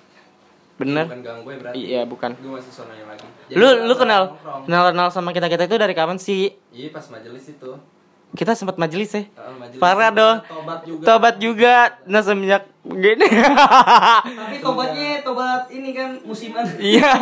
Bener. 0.77 1.05
Bukan 1.05 1.21
gang 1.21 1.41
gue 1.41 1.55
berarti. 1.57 1.77
Iya 1.79 2.03
bukan. 2.05 2.31
Gue 2.35 2.53
masih 2.55 2.73
sononya 2.73 3.05
lagi. 3.07 3.27
Lu 3.51 3.65
gue 3.67 3.85
lu 3.85 3.95
kenal 3.95 4.37
kenal 4.65 4.83
kenal 4.91 5.09
sama 5.11 5.31
kita 5.31 5.47
kita 5.47 5.65
itu 5.65 5.77
dari 5.77 5.93
kapan 5.93 6.17
sih? 6.17 6.53
Iya 6.69 6.89
pas 6.91 7.05
majelis 7.09 7.45
itu. 7.47 7.77
Kita 8.33 8.53
sempat 8.53 8.77
majelis 8.77 9.09
ya. 9.11 9.25
Heeh, 9.25 9.55
majelis 9.57 9.81
Parah 9.81 10.11
itu 10.11 10.19
dong. 10.19 10.37
Tobat 10.43 10.81
juga. 10.83 11.05
Tobat 11.07 11.35
juga. 11.39 11.75
Nah 12.05 12.21
semenjak 12.21 12.63
begini. 12.87 13.27
Tapi 13.27 14.57
tobatnya 14.59 15.21
tobat 15.21 15.67
ini 15.69 15.91
kan 15.91 16.17
musiman. 16.23 16.65
Iya. 16.79 17.13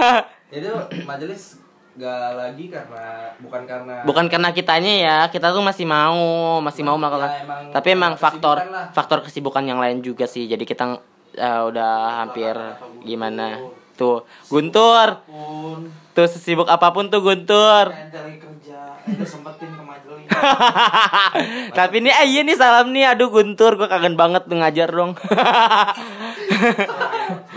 Itu 0.49 0.71
majelis 1.03 1.59
gak 1.95 2.35
lagi 2.35 2.67
karena 2.69 3.31
bukan 3.39 3.63
karena 3.65 3.95
Bukan 4.03 4.27
karena 4.27 4.51
kitanya 4.51 4.93
ya, 4.99 5.17
kita 5.31 5.55
tuh 5.55 5.63
masih 5.63 5.87
mau, 5.87 6.59
masih 6.61 6.83
mau 6.83 6.99
melakukan. 6.99 7.31
Ya, 7.31 7.43
emang 7.43 7.63
Tapi 7.71 7.89
emang 7.95 8.13
faktor 8.15 8.57
lah. 8.61 8.91
faktor 8.91 9.23
kesibukan 9.23 9.63
yang 9.63 9.79
lain 9.79 10.03
juga 10.03 10.27
sih. 10.27 10.45
Jadi 10.45 10.67
kita 10.67 10.99
eh, 11.33 11.63
udah 11.65 12.23
hampir 12.23 12.55
gimana? 13.01 13.63
Tuh, 13.95 14.27
Guntur. 14.51 15.23
Pun 15.25 15.87
Tuh 16.15 16.27
sesibuk 16.27 16.67
apa 16.67 16.91
pun 16.91 17.11
tuh 17.11 17.19
Guntur. 17.19 17.91
lagi 17.91 18.39
kerja, 18.39 18.99
ente 19.03 19.27
sempetin 19.27 19.67
ke 19.67 19.83
majelis. 19.83 20.14
Tapi 21.79 21.95
ini 21.97 22.09
eh, 22.09 22.27
iya 22.27 22.41
nih 22.41 22.55
salam 22.55 22.91
nih 22.91 23.09
aduh 23.09 23.29
Guntur 23.29 23.75
gue 23.75 23.87
kangen 23.87 24.15
banget 24.15 24.45
ngajar 24.47 24.89
dong. 24.89 25.13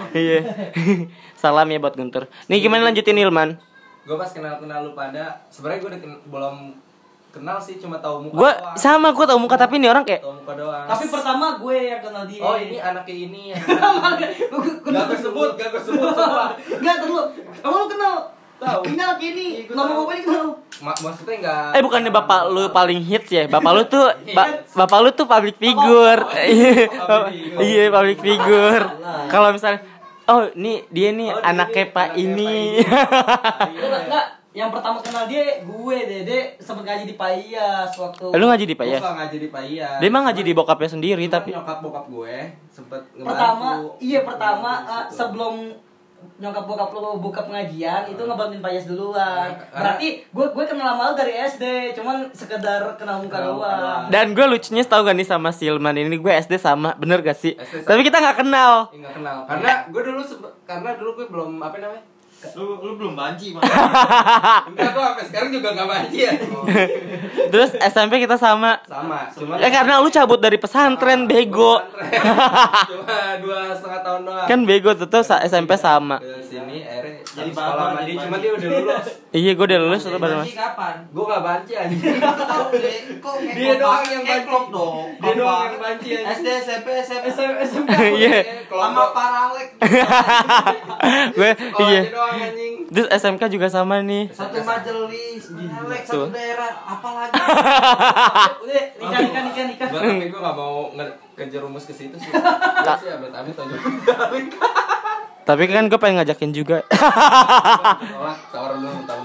Iya. 0.09 0.39
salam 1.37 1.67
ya 1.67 1.77
buat 1.77 1.93
Guntur. 1.93 2.25
Nih 2.45 2.59
gimana 2.59 2.85
lanjutin 2.85 3.17
Ilman? 3.17 3.59
gue 4.01 4.15
pas 4.15 4.25
kenal 4.25 4.55
kenal 4.55 4.79
lu 4.81 4.95
pada 4.95 5.43
sebenarnya 5.45 5.77
gue 5.77 5.89
udah 5.89 5.99
ken- 5.99 6.23
belum 6.25 6.55
kenal 7.29 7.59
sih 7.59 7.75
cuma 7.75 7.99
tahu 7.99 8.23
muka 8.23 8.39
Gue 8.39 8.51
doang. 8.55 8.75
sama 8.79 9.11
gue 9.11 9.25
tau 9.27 9.35
muka 9.35 9.59
tapi 9.59 9.75
ini 9.75 9.85
orang 9.85 10.01
kayak 10.01 10.23
tahu 10.23 10.31
muka 10.33 10.55
doang 10.55 10.87
Tapi 10.87 11.05
pertama 11.05 11.59
gue 11.59 11.75
yang 11.85 11.99
kenal 11.99 12.23
dia. 12.23 12.39
oh 12.39 12.55
ini 12.55 12.79
anaknya 12.79 13.15
ini 13.19 13.41
ya 13.51 13.59
Gue 13.59 14.63
gak 14.87 15.03
gue 15.05 15.19
sebut 15.19 15.49
gak 15.53 15.69
gue 15.69 15.81
sebut 15.83 16.07
semua 16.07 16.55
Enggak 16.55 16.97
dulu. 17.03 17.19
Kamu 17.59 17.75
lu 17.75 17.87
kenal? 17.91 18.15
Tahu. 18.57 18.81
Ini 18.83 18.97
anak 18.97 19.19
ini. 19.19 19.45
Iya, 19.55 19.61
gua 19.63 19.75
Nama 19.75 19.85
tahu. 19.87 20.03
kenal. 20.03 20.45
Ma- 20.77 20.99
maksudnya 20.99 21.35
nggak 21.39 21.65
Eh 21.71 21.81
bukannya 21.81 22.11
bapak 22.11 22.41
lu 22.47 22.63
paling 22.69 22.99
hits 23.01 23.29
ya? 23.29 23.43
Bapak 23.45 23.71
lu 23.71 23.81
tuh 23.85 24.05
ba- 24.31 24.61
bapak 24.67 24.99
lu 24.99 25.09
tuh 25.11 25.25
public 25.25 25.55
figure. 25.55 26.21
Iya, 27.59 27.85
Public 27.87 28.17
figure. 28.19 28.83
Iya. 28.83 29.13
Kalau 29.27 29.49
misalnya 29.51 29.81
oh 30.25 30.49
ini 30.51 30.83
dia 30.87 31.09
nih 31.11 31.29
Oh, 31.29 31.37
dia 31.37 31.47
anaknya 31.47 31.83
nih, 31.83 31.93
Pak 31.93 32.09
ini. 32.15 32.55
Enggak, 33.77 34.01
enggak. 34.03 34.25
Yang 34.51 34.73
pertama 34.73 34.97
kenal 34.97 35.23
dia 35.23 35.43
gue, 35.61 35.97
Dede 36.03 36.39
sempet 36.57 36.81
ngaji 36.83 37.05
di 37.05 37.13
Paiyas 37.13 37.93
waktu. 37.93 38.25
Lu 38.31 38.45
ngaji 38.47 38.65
di 38.65 38.73
gue 38.73 38.81
Payas? 38.81 38.97
nggak 38.99 39.15
ngaji 39.15 39.37
di 39.37 39.49
Payas 39.49 39.97
Dia 39.97 40.07
emang 40.07 40.23
ngaji 40.25 40.41
di 40.41 40.53
bokapnya 40.55 40.89
sendiri 40.89 41.23
Cuman 41.23 41.35
tapi 41.37 41.49
nyokap 41.53 41.77
bokap 41.79 42.05
gue 42.07 42.35
sempet 42.67 43.01
pertama, 43.15 43.69
ngebantu. 43.77 44.01
iya 44.01 44.19
pertama 44.23 44.71
Di 44.79 44.89
eh, 44.89 45.05
sebelum 45.13 45.53
nyokap 46.37 46.63
bokap 46.63 46.93
lu 46.93 47.17
buka 47.17 47.41
pengajian 47.41 48.05
itu 48.05 48.19
ngebantuin 48.19 48.59
Payas 48.59 48.85
duluan. 48.85 49.49
Karena- 49.49 49.73
Berarti 49.73 50.07
gue 50.23 50.45
gue 50.47 50.63
kenal 50.65 50.93
sama 50.93 51.03
lu 51.03 51.13
dari 51.15 51.33
SD, 51.33 51.63
cuman 51.93 52.29
sekedar 52.29 52.93
kenal 52.93 53.21
muka 53.21 53.39
doang. 53.39 54.05
dan 54.07 54.31
gue 54.31 54.45
lucunya 54.45 54.83
tau 54.83 55.01
gak 55.01 55.13
nih 55.13 55.25
sama 55.25 55.49
Silman 55.49 55.95
ini 55.95 56.13
gue 56.13 56.29
SD 56.31 56.57
sama 56.57 56.93
bener 56.95 57.21
gak 57.21 57.35
sih? 57.35 57.57
Tapi 57.57 58.01
kita 58.01 58.17
nggak 58.17 58.37
kenal. 58.39 58.89
Nggak 58.91 59.13
kenal 59.13 59.37
karena 59.45 59.71
gue 59.87 60.01
dulu 60.03 60.21
karena 60.63 60.89
dulu 60.93 61.09
gue 61.15 61.25
belum 61.27 61.51
apa 61.57 61.77
namanya 61.77 62.03
Lu 62.53 62.77
lu 62.79 62.91
belum 62.95 63.13
banci, 63.13 63.49
Bang. 63.51 63.65
enggak 64.69 64.89
gue 64.89 65.03
sampai 65.03 65.25
sekarang 65.25 65.49
juga 65.49 65.73
nggak 65.73 65.87
banci 65.87 66.17
ya 66.19 66.31
Terus 67.51 67.73
SMP 67.81 68.19
kita 68.19 68.35
sama. 68.35 68.77
sama 68.83 69.25
cuma 69.31 69.57
Ya 69.57 69.69
karena 69.69 69.97
lu 69.97 70.07
cabut 70.07 70.37
dari 70.37 70.55
pesantren 70.55 71.25
bego. 71.25 71.81
cuma 72.89 73.17
dua 73.41 73.73
setengah 73.73 74.01
tahun 74.01 74.21
doang 74.23 74.45
Kan 74.45 74.59
bego 74.63 74.93
tuh 74.93 75.05
tuh 75.05 75.21
sa- 75.21 75.41
SMP 75.41 75.75
sama. 75.75 76.17
ke 76.17 76.39
sini 76.41 76.81
akhirnya 76.81 77.25
Jadi 77.37 77.51
sekolah 77.51 77.69
bapak, 77.69 77.85
sama 77.87 77.99
jadi 77.99 78.09
dia, 78.09 78.23
cuma 78.23 78.37
dia 78.37 78.51
udah 78.51 78.69
lulus. 78.71 79.05
Iya 79.29 79.51
gue 79.53 79.65
udah 79.67 79.79
lulus 79.79 80.01
lu 80.03 80.17
baru 80.17 80.35
mas 80.37 80.49
kapan? 80.49 80.95
Gue 81.07 81.23
gak 81.23 81.43
banci 81.43 81.73
anjing. 81.73 82.01
Kok 83.17 83.35
Dia 83.53 83.73
doang 83.77 84.03
yang 84.03 84.23
banci. 84.23 84.55
Dong. 84.73 85.05
Dia 85.15 85.33
doang 85.33 85.61
yang 85.67 85.77
banci 85.77 86.07
anjing. 86.11 86.33
SD, 86.33 86.47
SMP, 86.59 86.87
SMP. 86.99 87.25
SMP 87.61 87.89
Iya 88.19 88.35
Sama 88.65 89.03
paralek. 89.11 89.67
Gue 91.37 91.49
iya 91.83 92.01
dia 92.01 92.11
doang 92.11 92.33
anjing. 92.33 92.73
Terus 92.87 93.07
SMK 93.13 93.43
juga 93.49 93.67
sama 93.67 94.01
nih 94.01 94.31
Satu 94.31 94.57
majelis, 94.59 95.43
paralek, 95.51 96.01
satu 96.01 96.27
daerah, 96.29 96.71
apalagi. 96.87 97.35
udah 98.57 98.83
nikah 98.97 99.21
nikah 99.21 99.43
nikah 99.43 99.65
nikah 99.67 99.87
gue 100.27 100.39
gak 100.39 100.55
mau 100.55 100.89
nge- 100.91 101.15
kejerumus 101.35 101.83
ke 101.83 101.93
situ 101.93 102.15
sih. 102.15 102.31
Sih 102.31 103.09
amit-amit 103.11 103.53
aja. 103.53 103.75
Tapi 105.47 105.63
kan 105.71 105.87
gue 105.87 105.95
pengen 105.95 106.19
ngajakin 106.19 106.51
juga. 106.51 106.83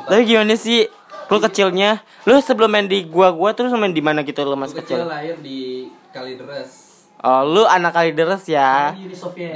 Tapi 0.09 0.23
gimana 0.23 0.55
sih? 0.55 0.87
Lu 1.27 1.43
kecilnya. 1.43 1.99
Lu 2.29 2.39
sebelum 2.39 2.71
main 2.71 2.87
di 2.87 3.03
gua-gua 3.09 3.57
Terus 3.57 3.73
main 3.75 3.91
di 3.91 4.05
mana 4.05 4.23
gitu 4.23 4.47
lu 4.47 4.55
mas 4.55 4.71
Gua 4.71 4.85
kecil? 4.85 5.03
kecil 5.03 5.11
lahir 5.11 5.35
di 5.43 5.91
Kalideres. 6.15 6.71
Oh 7.19 7.43
lu 7.43 7.67
anak 7.67 7.97
Kalideres 7.97 8.47
ya? 8.47 8.95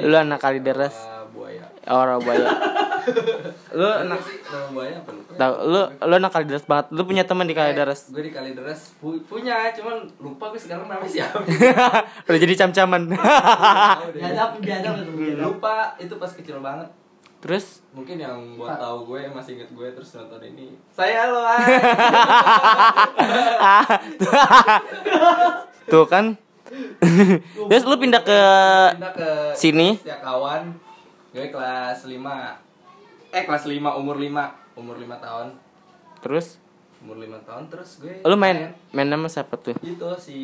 Lu 0.03 0.17
anak 0.17 0.43
Kalideres. 0.43 0.97
Uh, 0.97 1.29
buaya. 1.31 1.69
Oh 1.87 2.03
Surabaya 2.03 2.51
Lu 3.75 3.83
Enak 3.83 4.23
nama 4.23 4.67
buaya 4.71 5.03
apa 5.03 5.11
lupa. 5.11 5.31
Tahu, 5.35 5.55
lu 5.67 5.83
lu 5.91 6.15
anak 6.15 6.31
Kalideres 6.31 6.63
banget. 6.63 6.87
Lu 6.95 7.03
punya 7.03 7.27
teman 7.27 7.51
di 7.51 7.55
Kalideres. 7.57 8.15
Gue 8.15 8.23
di 8.23 8.31
Kalideres 8.31 8.95
pu- 9.03 9.19
punya, 9.27 9.75
cuman 9.75 10.07
lupa 10.23 10.55
gue 10.55 10.61
sekarang 10.63 10.87
namanya 10.87 11.11
siapa. 11.11 11.43
Udah 12.31 12.39
jadi 12.39 12.55
cam-caman. 12.63 13.11
Biadab 14.15 14.63
lupa 15.43 15.99
itu 15.99 16.15
pas 16.15 16.31
kecil 16.31 16.63
banget. 16.63 16.87
Terus 17.43 17.83
Mungkin 17.93 18.17
yang 18.19 18.57
buat 18.59 18.79
tahu 18.79 19.05
gue 19.13 19.29
masih 19.31 19.55
inget 19.61 19.71
gue 19.75 19.89
terus 19.93 20.15
nonton 20.15 20.43
ini. 20.47 20.71
Saya 20.95 21.27
lo 21.31 21.41
ah. 21.43 21.59
tuh 25.91 26.07
kan. 26.07 26.37
Terus 27.71 27.85
lu 27.87 27.97
pindah 27.99 28.23
ke 28.23 28.41
Pindah 28.99 29.13
ke 29.15 29.29
Sini? 29.59 29.97
Setiap 29.99 30.23
kawan. 30.23 30.75
Gue 31.35 31.51
kelas 31.51 32.07
5. 32.09 32.66
Eh 33.37 33.45
kelas 33.45 33.69
5 33.69 33.77
umur 33.95 34.17
5. 34.17 34.33
Umur 34.75 34.97
5 34.97 35.21
tahun. 35.21 35.47
terus 36.17 36.57
Umur 36.97 37.21
5 37.21 37.37
tahun 37.45 37.63
terus 37.69 38.01
gue 38.01 38.25
lu 38.25 38.35
main 38.35 38.73
main 38.89 39.05
nama 39.05 39.29
siapa 39.29 39.55
tuh? 39.55 39.77
itu 39.79 40.09
si 40.17 40.37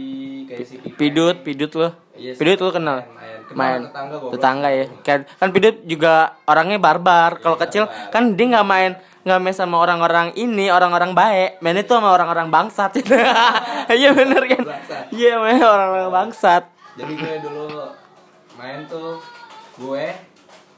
kayak 0.44 0.62
si. 0.62 0.76
Pidut, 0.92 1.40
Pidut 1.40 1.72
lu. 1.72 1.88
Iya, 2.12 2.36
Pidut 2.36 2.60
main, 2.60 2.70
kenal? 2.70 2.96
main. 3.08 3.40
Main. 3.50 3.80
tetangga 3.82 4.16
goblok. 4.20 4.32
Tetangga 4.36 4.68
ya. 4.70 4.84
Kan 5.00 5.20
kan 5.32 5.48
Pidut 5.48 5.80
juga 5.82 6.36
orangnya 6.44 6.76
barbar. 6.76 7.40
Kalau 7.40 7.56
Iya, 7.56 7.62
kecil 7.64 7.82
barbar. 7.88 8.12
kan 8.12 8.22
dia 8.36 8.46
nggak 8.52 8.68
main 8.68 8.92
nggak 9.22 9.40
main 9.40 9.54
sama 9.54 9.76
orang-orang 9.78 10.36
ini, 10.36 10.68
orang-orang 10.68 11.16
baik. 11.16 11.50
Mainnya 11.58 11.82
tuh 11.82 11.96
sama 11.96 12.12
orang-orang 12.12 12.52
bangsat. 12.52 12.92
Iya 13.92 14.12
bener 14.12 14.42
kan? 14.46 14.64
Iya 15.10 15.40
main 15.40 15.58
orang-orang 15.58 16.12
bangsat. 16.12 16.68
Jadi 16.94 17.12
gue 17.16 17.34
dulu 17.40 17.64
main 18.54 18.84
tuh 18.84 19.18
gue, 19.74 20.04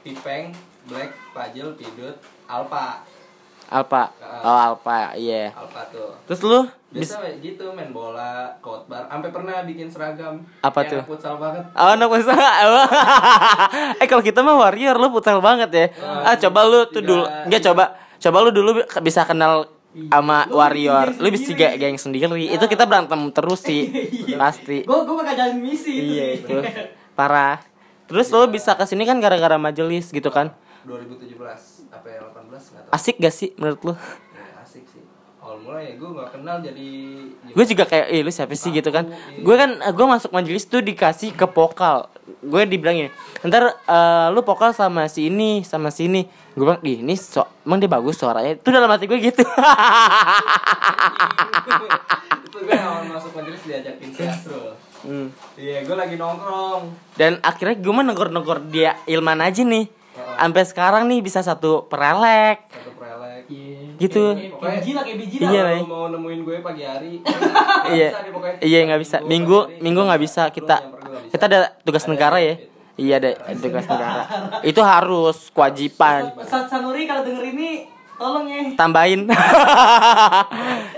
Pipeng, 0.01 0.55
Black, 0.85 1.09
Pajel, 1.31 1.73
Pidut, 1.73 2.15
Alpa. 2.45 3.01
Alpa. 3.65 4.13
Ah. 4.21 4.45
Oh, 4.45 4.57
Alpa. 4.71 5.17
Iya. 5.17 5.49
Alpa 5.51 5.89
tuh. 5.89 6.13
Terus 6.25 6.41
lu 6.41 6.59
bis 6.95 7.11
Biasa 7.11 7.19
kayak 7.19 7.37
gitu 7.41 7.65
main 7.73 7.91
bola, 7.91 8.55
khotbar, 8.61 9.03
sampai 9.05 9.27
pernah 9.27 9.65
bikin 9.65 9.89
seragam. 9.89 10.39
Apa 10.61 10.85
tuh? 10.85 11.01
futsal 11.03 11.35
banget. 11.35 11.65
Oh, 11.73 11.91
anak 11.91 12.07
futsal. 12.07 12.37
eh 13.99 14.07
kalau 14.07 14.23
kita 14.23 14.39
mah 14.39 14.55
warrior 14.55 14.95
lu 14.95 15.11
futsal 15.11 15.41
banget 15.41 15.69
ya. 15.69 15.85
Ah, 16.23 16.37
coba 16.37 16.63
lu 16.63 16.85
tuh 16.85 17.01
Tiga- 17.01 17.09
dulu. 17.09 17.23
Enggak 17.43 17.61
coba. 17.63 17.83
Coba 18.15 18.37
lu 18.39 18.49
dulu 18.53 18.69
bi- 18.75 18.87
bisa 19.03 19.25
kenal 19.25 19.67
sama 19.91 20.45
Lu 20.45 20.55
warrior. 20.55 21.11
Lu 21.17 21.27
bisa 21.27 21.51
sendiri. 21.51 21.75
geng, 21.75 21.97
sendiri. 21.97 22.27
Itu 22.47 22.65
kita 22.65 22.85
berantem 22.85 23.33
terus 23.33 23.59
sih. 23.59 23.91
Pasti. 24.39 24.83
gue 24.83 24.97
gue 25.01 25.15
bakal 25.15 25.35
jalan 25.35 25.57
misi 25.59 25.91
itu 25.95 26.11
Iya 26.13 26.25
itu. 26.37 26.55
Parah. 27.11 27.59
Terus 28.05 28.29
lu 28.29 28.45
bisa 28.47 28.77
ke 28.77 28.85
sini 28.85 29.03
kan 29.03 29.17
gara-gara 29.17 29.57
majelis 29.57 30.13
gitu 30.13 30.29
kan. 30.29 30.53
2017 30.85 31.91
apa 31.91 32.07
ya 32.07 32.19
18 32.29 32.45
enggak 32.45 32.83
tahu. 32.85 32.93
Asik 32.93 33.15
gak 33.17 33.33
sih 33.33 33.49
menurut 33.57 33.81
lu? 33.81 33.93
Ya, 33.93 33.99
asik 34.61 34.85
sih. 34.85 35.01
Awal 35.45 35.61
mulai 35.61 35.93
ya 35.93 36.01
gue 36.01 36.09
gak 36.09 36.29
kenal 36.33 36.57
jadi 36.57 36.89
Gue 37.53 37.65
juga 37.69 37.85
kayak, 37.85 38.07
eh 38.09 38.25
lu 38.25 38.33
siapa 38.33 38.57
sih 38.57 38.73
gitu 38.73 38.89
kan 38.89 39.05
Gue 39.45 39.53
kan, 39.53 39.77
gue 39.77 40.05
masuk 40.09 40.33
majelis 40.33 40.65
tuh 40.65 40.81
dikasih 40.81 41.37
ke 41.37 41.45
vokal 41.45 42.09
Gue 42.41 42.65
dibilangin 42.65 43.13
Ntar 43.45 43.77
eh, 43.77 44.27
lu 44.33 44.41
vokal 44.41 44.73
sama 44.73 45.05
si 45.05 45.29
ini, 45.29 45.61
sama 45.61 45.93
si 45.93 46.09
ini 46.09 46.25
Gue 46.57 46.65
bilang, 46.65 46.81
ih 46.81 47.05
ini 47.05 47.13
so, 47.13 47.45
emang 47.61 47.77
dia 47.77 47.85
bagus 47.85 48.17
suaranya 48.17 48.57
Itu 48.57 48.73
dalam 48.73 48.89
hati 48.89 49.05
gue 49.05 49.21
gitu 49.21 49.45
itu 52.45 52.57
gue 52.65 52.77
awal 52.79 53.03
masuk 53.11 53.31
majelis 53.35 53.61
diajakin 53.67 54.09
si 54.15 54.23
Asrul. 54.23 54.71
Hmm. 55.05 55.27
Iya, 55.59 55.85
gue 55.85 55.95
lagi 55.95 56.15
nongkrong. 56.15 56.81
Dan 57.19 57.37
akhirnya 57.43 57.75
gue 57.77 57.93
mah 57.93 58.05
negor-negor 58.07 58.63
dia 58.71 58.97
Ilman 59.05 59.43
aja 59.43 59.61
nih. 59.61 59.85
Sampai 60.35 60.63
sekarang 60.63 61.03
nih 61.05 61.19
bisa 61.19 61.39
satu 61.39 61.85
perelek 61.85 62.67
Satu 62.67 62.91
prelek. 62.93 63.43
Iya. 63.47 63.79
Gitu. 63.95 64.23
Kayak- 64.27 64.51
kayak 64.53 64.73
biji 64.75 64.91
lah 64.91 65.03
kayak 65.03 65.17
biji 65.17 65.35
lah 65.37 65.47
Iya, 65.47 65.63
Kalau 65.63 65.87
mau 65.87 66.05
nemuin 66.09 66.39
gue 66.41 66.55
pagi 66.59 66.83
hari. 66.83 67.13
Iya, 67.95 68.09
iya 68.59 68.79
nggak 68.83 68.99
bisa. 68.99 69.17
Minggu, 69.21 69.79
minggu 69.79 70.01
nggak 70.01 70.19
bisa. 70.19 70.49
Kita, 70.49 70.81
kita 71.29 71.43
ada 71.45 71.59
tugas 71.81 72.03
negara 72.05 72.37
ya. 72.37 72.57
Iya 72.95 73.13
ada 73.17 73.29
tugas 73.55 73.85
negara. 73.85 74.23
Itu 74.61 74.81
harus 74.81 75.51
kewajiban. 75.51 76.33
Ustaz 76.35 76.65
Sanuri 76.65 77.05
kalau 77.05 77.21
denger 77.21 77.45
ini 77.47 77.85
tolong 78.15 78.45
ya 78.47 78.61
Tambahin. 78.75 79.21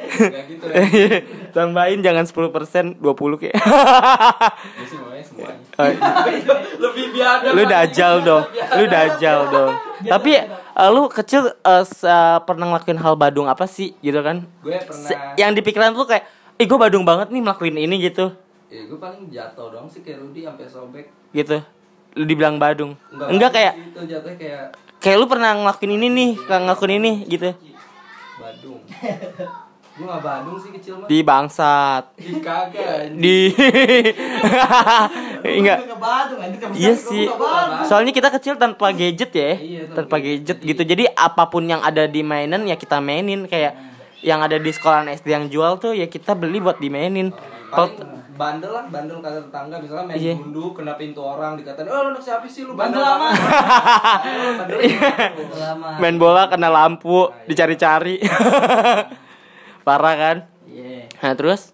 Gak 0.08 0.44
gitu 0.50 0.66
ya. 0.66 1.20
Tambahin 1.52 2.00
jangan 2.02 2.26
10% 2.26 2.98
20 2.98 3.42
kayak. 3.42 3.56
Lebih 6.78 7.06
biadab. 7.14 7.52
lu 7.54 7.64
dajal 7.66 8.14
dong. 8.22 8.44
Lu 8.50 8.86
dajal 8.86 9.40
dong. 9.50 9.74
Tapi 10.02 10.32
eh, 10.42 10.90
lu 10.94 11.10
kecil 11.10 11.54
eh, 11.54 11.84
eh, 11.84 12.38
pernah 12.46 12.66
ngelakuin 12.70 12.98
hal 12.98 13.14
badung 13.14 13.46
apa 13.46 13.66
sih 13.66 13.94
gitu 14.00 14.22
kan? 14.22 14.46
Gue 14.62 14.78
Se- 14.90 15.14
pernah. 15.14 15.38
Yang 15.38 15.52
di 15.58 15.62
pikiran 15.66 15.92
lu 15.94 16.06
kayak 16.06 16.26
Ih 16.58 16.66
gue 16.66 16.74
badung 16.74 17.06
banget 17.06 17.30
nih 17.30 17.46
ngelakuin 17.46 17.78
ini 17.78 18.02
gitu 18.02 18.34
Ya 18.68 18.82
gue 18.84 18.98
paling 18.98 19.30
jatuh 19.30 19.70
dong 19.70 19.86
sih 19.86 20.02
kayak 20.02 20.26
Rudy 20.26 20.42
sampai 20.42 20.66
sobek. 20.66 21.06
Gitu 21.30 21.62
dibilang 22.26 22.58
badung. 22.58 22.98
Enggak 23.30 23.52
kayak 23.54 23.74
Itu 23.94 24.02
jatuhnya 24.08 24.38
kayak 24.40 24.64
Kayak 24.98 25.18
lu 25.22 25.26
pernah 25.30 25.54
ngelakuin 25.54 25.94
ini 25.94 26.08
nih 26.10 26.30
kayak 26.50 26.62
Ngelakuin 26.66 26.94
ini 26.98 27.12
gitu. 27.30 27.50
Badung. 28.38 28.82
gue 29.98 30.06
gak 30.06 30.22
Badung 30.22 30.58
sih 30.62 30.70
kecil 30.78 30.94
mah. 31.02 31.08
Di 31.10 31.18
bangsat. 31.26 32.04
Di 32.22 32.34
kagak. 32.38 33.18
Di 33.18 33.38
Enggak. 35.58 35.78
kan 35.98 36.70
Iya 36.78 36.94
sih. 36.94 37.26
Soalnya 37.90 38.14
kita 38.14 38.30
kecil 38.30 38.62
tanpa 38.62 38.94
gadget 38.94 39.34
ya 39.34 39.58
Iya, 39.58 39.82
Tanpa 39.94 40.22
gadget 40.22 40.62
gitu. 40.62 40.82
Jadi 40.86 41.10
apa 41.18 41.50
pun 41.50 41.66
yang 41.66 41.82
ada 41.82 42.06
di 42.06 42.22
mainan 42.22 42.70
ya 42.70 42.78
kita 42.78 43.02
mainin. 43.02 43.50
Kayak 43.50 43.74
yang 44.22 44.42
ada 44.42 44.58
di 44.58 44.70
sekolahan 44.74 45.14
SD 45.14 45.30
yang 45.30 45.46
jual 45.50 45.78
tuh 45.78 45.94
ya 45.94 46.10
kita 46.10 46.34
beli 46.34 46.62
buat 46.62 46.82
dimainin. 46.82 47.34
Paling 47.74 48.17
bandel 48.38 48.70
lah, 48.70 48.86
bandel 48.86 49.18
kata 49.18 49.42
tetangga 49.44 49.76
misalnya 49.76 50.06
main 50.08 50.18
Iya. 50.18 50.34
gundu 50.36 50.72
kena 50.72 50.94
pintu 50.94 51.20
orang 51.20 51.54
dikatain, 51.56 51.86
"Oh, 51.86 52.00
lu 52.00 52.10
anak 52.12 52.22
siapa 52.22 52.46
sih 52.46 52.64
lu 52.64 52.72
Bandel 52.72 52.98
bandel 52.98 53.04
lama. 53.04 53.28
banget." 53.28 53.34
Bandel 54.62 54.78
gitu. 54.80 55.42
Udah 55.44 55.60
lama 55.68 55.90
main 55.98 56.16
bola 56.16 56.44
kena 56.46 56.70
lampu 56.70 57.18
dicari-cari 57.46 58.22
parah 59.86 60.16
kan 60.16 60.38
Iya 60.66 61.10
nah 61.18 61.34
terus 61.34 61.74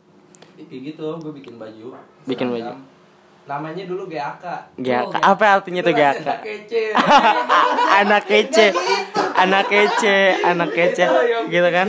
Kayak 0.63 0.89
gitu, 0.89 1.05
gue 1.21 1.33
bikin 1.35 1.61
baju. 1.61 1.93
Bikin 2.25 2.49
seragam. 2.49 2.81
Namanya 3.43 3.83
dulu 3.83 4.07
GAK. 4.07 4.45
GAK 4.79 5.13
apa 5.19 5.45
artinya 5.59 5.83
tuh 5.83 5.91
GAK 5.91 6.23
anak 6.23 6.39
kece. 6.47 6.85
anak 7.99 8.23
kece. 8.23 8.71
Anak 9.35 9.65
kece. 9.67 10.17
Anak 10.47 10.69
kece. 10.71 11.05
gitu 11.51 11.69
kan? 11.69 11.87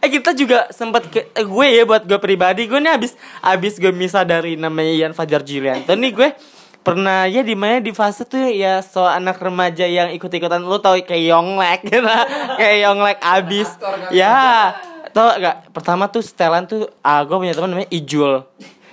eh 0.00 0.08
kita 0.08 0.30
juga 0.32 0.58
sempat 0.72 1.12
ke 1.12 1.28
eh, 1.28 1.44
gue 1.44 1.66
ya 1.68 1.84
buat 1.84 2.08
gue 2.08 2.16
pribadi 2.16 2.64
gue 2.66 2.80
nih 2.80 2.96
abis 2.96 3.12
abis 3.44 3.76
gue 3.76 3.92
misah 3.92 4.24
dari 4.24 4.56
namanya 4.56 4.92
Ian 4.96 5.12
Fajar 5.12 5.44
Julianto 5.44 5.92
nih 5.92 6.10
gue 6.10 6.28
pernah 6.82 7.30
ya 7.30 7.46
di 7.46 7.54
mana 7.54 7.78
di 7.78 7.94
fase 7.94 8.26
tuh 8.26 8.50
ya 8.50 8.82
so 8.82 9.06
anak 9.06 9.38
remaja 9.38 9.86
yang 9.86 10.10
ikut-ikutan 10.10 10.58
lu 10.58 10.82
tau 10.82 10.98
kayak 10.98 11.30
Yonglek 11.30 11.80
gitu 11.86 12.02
kayak 12.58 12.76
Yonglek 12.88 13.18
abis. 13.22 13.68
Aktor 13.76 13.94
kan. 13.94 14.10
ya 14.10 14.36
tau 15.12 15.28
gak? 15.36 15.56
Pertama 15.70 16.08
tuh 16.08 16.24
setelan 16.24 16.64
tuh 16.66 16.88
ah 17.04 17.20
gue 17.22 17.36
punya 17.36 17.54
teman 17.54 17.70
namanya 17.76 17.90
Ijul 17.92 18.42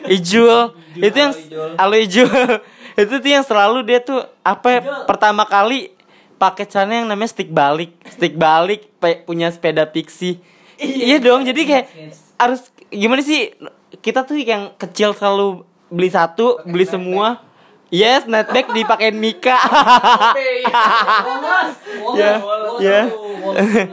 Ijul. 0.09 0.73
Itu 0.97 1.17
yang. 1.17 1.33
Halo 1.77 1.95
Ijul. 1.95 2.29
Itu 2.99 3.13
tuh 3.21 3.29
yang 3.31 3.45
selalu 3.45 3.85
dia 3.87 4.01
tuh 4.01 4.25
apa 4.43 4.81
Ijul. 4.81 5.05
pertama 5.05 5.45
kali 5.45 5.93
pakai 6.41 6.65
celana 6.65 7.03
yang 7.03 7.07
namanya 7.07 7.31
stick 7.31 7.53
balik. 7.53 7.93
Stick 8.09 8.35
balik 8.35 8.89
punya 9.23 9.53
sepeda 9.53 9.85
pixie. 9.85 10.41
Iya 10.79 11.19
dong 11.19 11.43
jadi 11.43 11.61
kayak 11.63 11.85
harus 12.39 12.71
gimana 12.89 13.21
sih? 13.21 13.53
Kita 13.99 14.23
tuh 14.23 14.39
yang 14.39 14.75
kecil 14.79 15.11
selalu 15.13 15.67
beli 15.91 16.09
satu 16.09 16.61
beli 16.63 16.85
semua 16.85 17.41
Yes, 17.89 18.29
snapback 18.29 18.69
dipakein 18.69 19.17
Mika. 19.17 19.57
Ya, 22.13 22.37
ya. 22.77 23.01
wolos. 23.09 23.89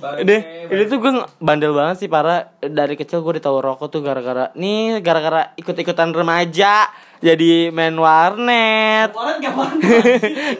Ini, 0.00 0.36
ini 0.70 0.82
tuh 0.86 0.98
gue 1.02 1.12
bandel 1.42 1.74
banget 1.74 2.06
sih 2.06 2.08
para 2.08 2.54
dari 2.62 2.94
kecil 2.94 3.26
gue 3.26 3.42
ditahu 3.42 3.58
rokok 3.58 3.90
tuh 3.90 4.00
gara-gara 4.00 4.54
nih 4.54 5.02
gara-gara 5.02 5.52
ikut-ikutan 5.58 6.14
remaja 6.14 6.86
jadi 7.18 7.74
main 7.74 7.98
warnet. 7.98 9.10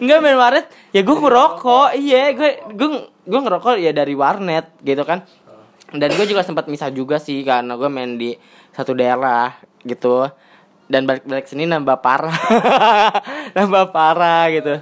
Enggak 0.03 0.19
main 0.27 0.37
warnet, 0.37 0.67
ya 0.91 1.01
gue 1.07 1.17
ngerokok. 1.17 1.89
Iya, 1.97 2.35
gue 2.35 2.51
gue 2.75 2.89
gue 3.31 3.41
ngerokok 3.47 3.79
ya 3.79 3.95
dari 3.95 4.19
warnet 4.19 4.75
gitu 4.83 5.07
kan. 5.07 5.23
Dan 5.91 6.11
gue 6.19 6.27
juga 6.27 6.43
sempat 6.43 6.67
misah 6.67 6.91
juga 6.91 7.23
sih 7.23 7.47
karena 7.47 7.79
gue 7.79 7.87
main 7.87 8.19
di 8.19 8.35
satu 8.75 8.91
daerah 8.91 9.55
gitu. 9.87 10.27
Dan 10.91 11.07
balik-balik 11.07 11.47
sini 11.47 11.65
nambah 11.65 11.97
parah. 11.99 12.35
nambah 13.57 13.89
parah 13.89 14.45
gitu. 14.51 14.75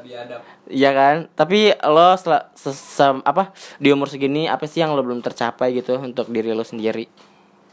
Iya 0.66 0.90
kan? 0.90 1.14
Tapi 1.30 1.70
lo 1.78 2.14
sel- 2.14 2.46
se- 2.52 2.72
se- 2.72 3.22
apa 3.22 3.50
di 3.76 3.88
umur 3.88 4.06
segini 4.06 4.44
apa 4.44 4.64
sih 4.64 4.78
yang 4.78 4.90
lo 4.90 5.00
belum 5.00 5.20
tercapai 5.20 5.74
gitu 5.74 5.98
untuk 5.98 6.26
diri 6.28 6.50
lo 6.50 6.62
sendiri? 6.62 7.06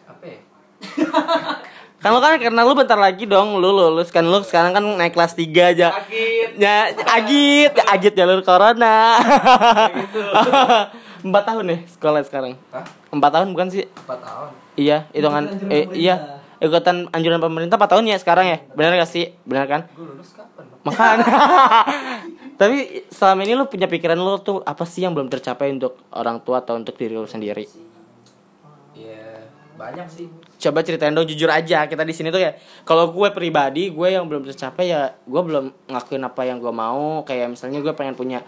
apa 0.05 0.23
ya 0.25 0.37
Kan 1.97 2.11
lo 2.11 2.19
kan 2.19 2.37
karena 2.37 2.61
lo 2.61 2.71
bentar 2.71 2.95
lagi 2.95 3.23
dong 3.25 3.55
lo 3.55 3.71
lulus 3.71 4.09
kan 4.09 4.21
lo 4.21 4.39
sekarang 4.39 4.71
kan 4.71 4.83
naik 4.83 5.11
kelas 5.11 5.33
3 5.33 5.65
aja. 5.65 5.87
sakit 5.91 6.47
Ya, 6.55 6.91
agit, 7.09 7.71
agit 7.81 8.13
jalur 8.13 8.39
corona. 8.41 9.15
Empat 11.25 11.41
tahun 11.43 11.63
ya 11.65 11.77
sekolah 11.89 12.21
sekarang. 12.21 12.53
Hah? 12.69 12.85
Empat 13.09 13.29
tahun 13.33 13.47
bukan 13.49 13.67
sih? 13.67 13.83
empat 13.87 14.17
tahun 14.21 14.47
Iya, 14.75 15.07
hitungan 15.09 15.43
anjuran 15.49 15.71
eh, 15.71 15.83
iya. 15.95 16.15
Ikutan 16.65 17.05
anjuran 17.13 17.37
pemerintah 17.37 17.77
4 17.77 17.93
tahun 17.93 18.09
ya 18.09 18.17
sekarang 18.17 18.45
ya. 18.49 18.57
Benar 18.73 18.97
gak 18.97 19.09
sih? 19.09 19.37
Benar 19.45 19.65
kan? 19.69 19.81
gue 19.93 20.01
lulus 20.01 20.33
kapan 20.33 20.65
Bang? 20.65 20.81
Makan. 20.89 21.17
Tapi 22.59 23.05
selama 23.13 23.45
ini 23.45 23.53
lu 23.53 23.69
punya 23.69 23.85
pikiran 23.85 24.17
lu 24.17 24.41
tuh 24.41 24.65
apa 24.65 24.81
sih 24.89 25.05
yang 25.05 25.13
belum 25.13 25.29
tercapai 25.29 25.69
untuk 25.69 26.01
orang 26.09 26.41
tua 26.41 26.65
atau 26.65 26.73
untuk 26.73 26.97
diri 26.97 27.13
lu 27.13 27.29
sendiri? 27.29 27.69
ya 28.95 29.43
banyak 29.75 30.07
sih 30.07 30.31
Coba 30.55 30.81
ceritain 30.81 31.13
dong 31.13 31.29
jujur 31.29 31.51
aja. 31.51 31.85
Kita 31.85 32.01
di 32.01 32.15
sini 32.15 32.33
tuh 32.33 32.41
ya. 32.41 32.57
Kalau 32.87 33.13
gue 33.13 33.29
pribadi, 33.29 33.93
gue 33.93 34.07
yang 34.07 34.25
belum 34.25 34.49
tercapai 34.49 34.89
ya 34.89 35.13
gue 35.13 35.41
belum 35.45 35.93
ngakuin 35.93 36.23
apa 36.25 36.41
yang 36.47 36.57
gue 36.57 36.73
mau. 36.73 37.21
Kayak 37.21 37.53
misalnya 37.53 37.85
gue 37.85 37.93
pengen 37.93 38.17
punya 38.17 38.41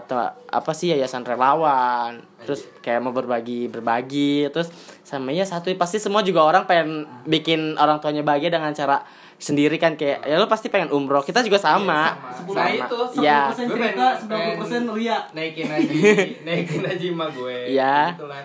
te- 0.00 0.14
apa 0.46 0.70
sih 0.70 0.90
yayasan 0.90 1.22
relawan. 1.22 2.18
Terus 2.40 2.64
kayak 2.78 3.00
mau 3.00 3.10
berbagi 3.10 3.66
berbagi. 3.66 4.46
Terus 4.48 4.70
sama 5.02 5.30
ya 5.30 5.42
satu 5.42 5.68
pasti 5.74 5.96
semua 5.96 6.20
juga 6.20 6.40
orang 6.40 6.64
pengen 6.64 6.88
bikin 7.22 7.74
orang 7.74 7.98
tuanya 7.98 8.22
bahagia 8.22 8.48
dengan 8.48 8.70
cara 8.70 9.02
sendiri 9.36 9.76
kan 9.76 9.94
kayak 9.94 10.22
ya 10.22 10.36
lu 10.36 10.46
pasti 10.46 10.66
pengen 10.66 10.88
umroh. 10.88 11.20
Kita 11.20 11.40
juga 11.40 11.58
sama. 11.58 12.14
sama. 12.32 12.54
Nah, 12.54 12.68
itu, 12.70 12.98
Iya. 13.18 13.50
10% 13.50 13.68
Gue 13.68 13.76
cerita, 13.76 14.06
pengen- 14.22 14.56
90% 14.62 14.94
ria. 14.94 15.18
naikin 15.30 15.68
aja 15.68 15.92
naikin 16.46 16.82
aja 16.82 17.04
emak 17.04 17.30
gue 17.32 17.58
Iya. 17.68 17.96
itulah 18.14 18.40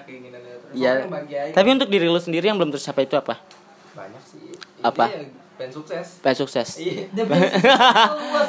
Iya. 0.72 0.92
Bagi 1.06 1.36
aja. 1.38 1.54
Tapi 1.54 1.68
untuk 1.70 1.88
diri 1.88 2.06
lu 2.06 2.18
sendiri 2.18 2.48
yang 2.48 2.56
belum 2.56 2.72
tercapai 2.72 3.06
itu 3.06 3.14
apa? 3.14 3.40
banyak 3.92 4.24
sih 4.24 4.52
Apa? 4.82 5.06
Intinya 5.06 5.28
pengen 5.56 5.72
sukses 5.72 6.06
Pengen 6.20 6.38
sukses. 6.38 6.68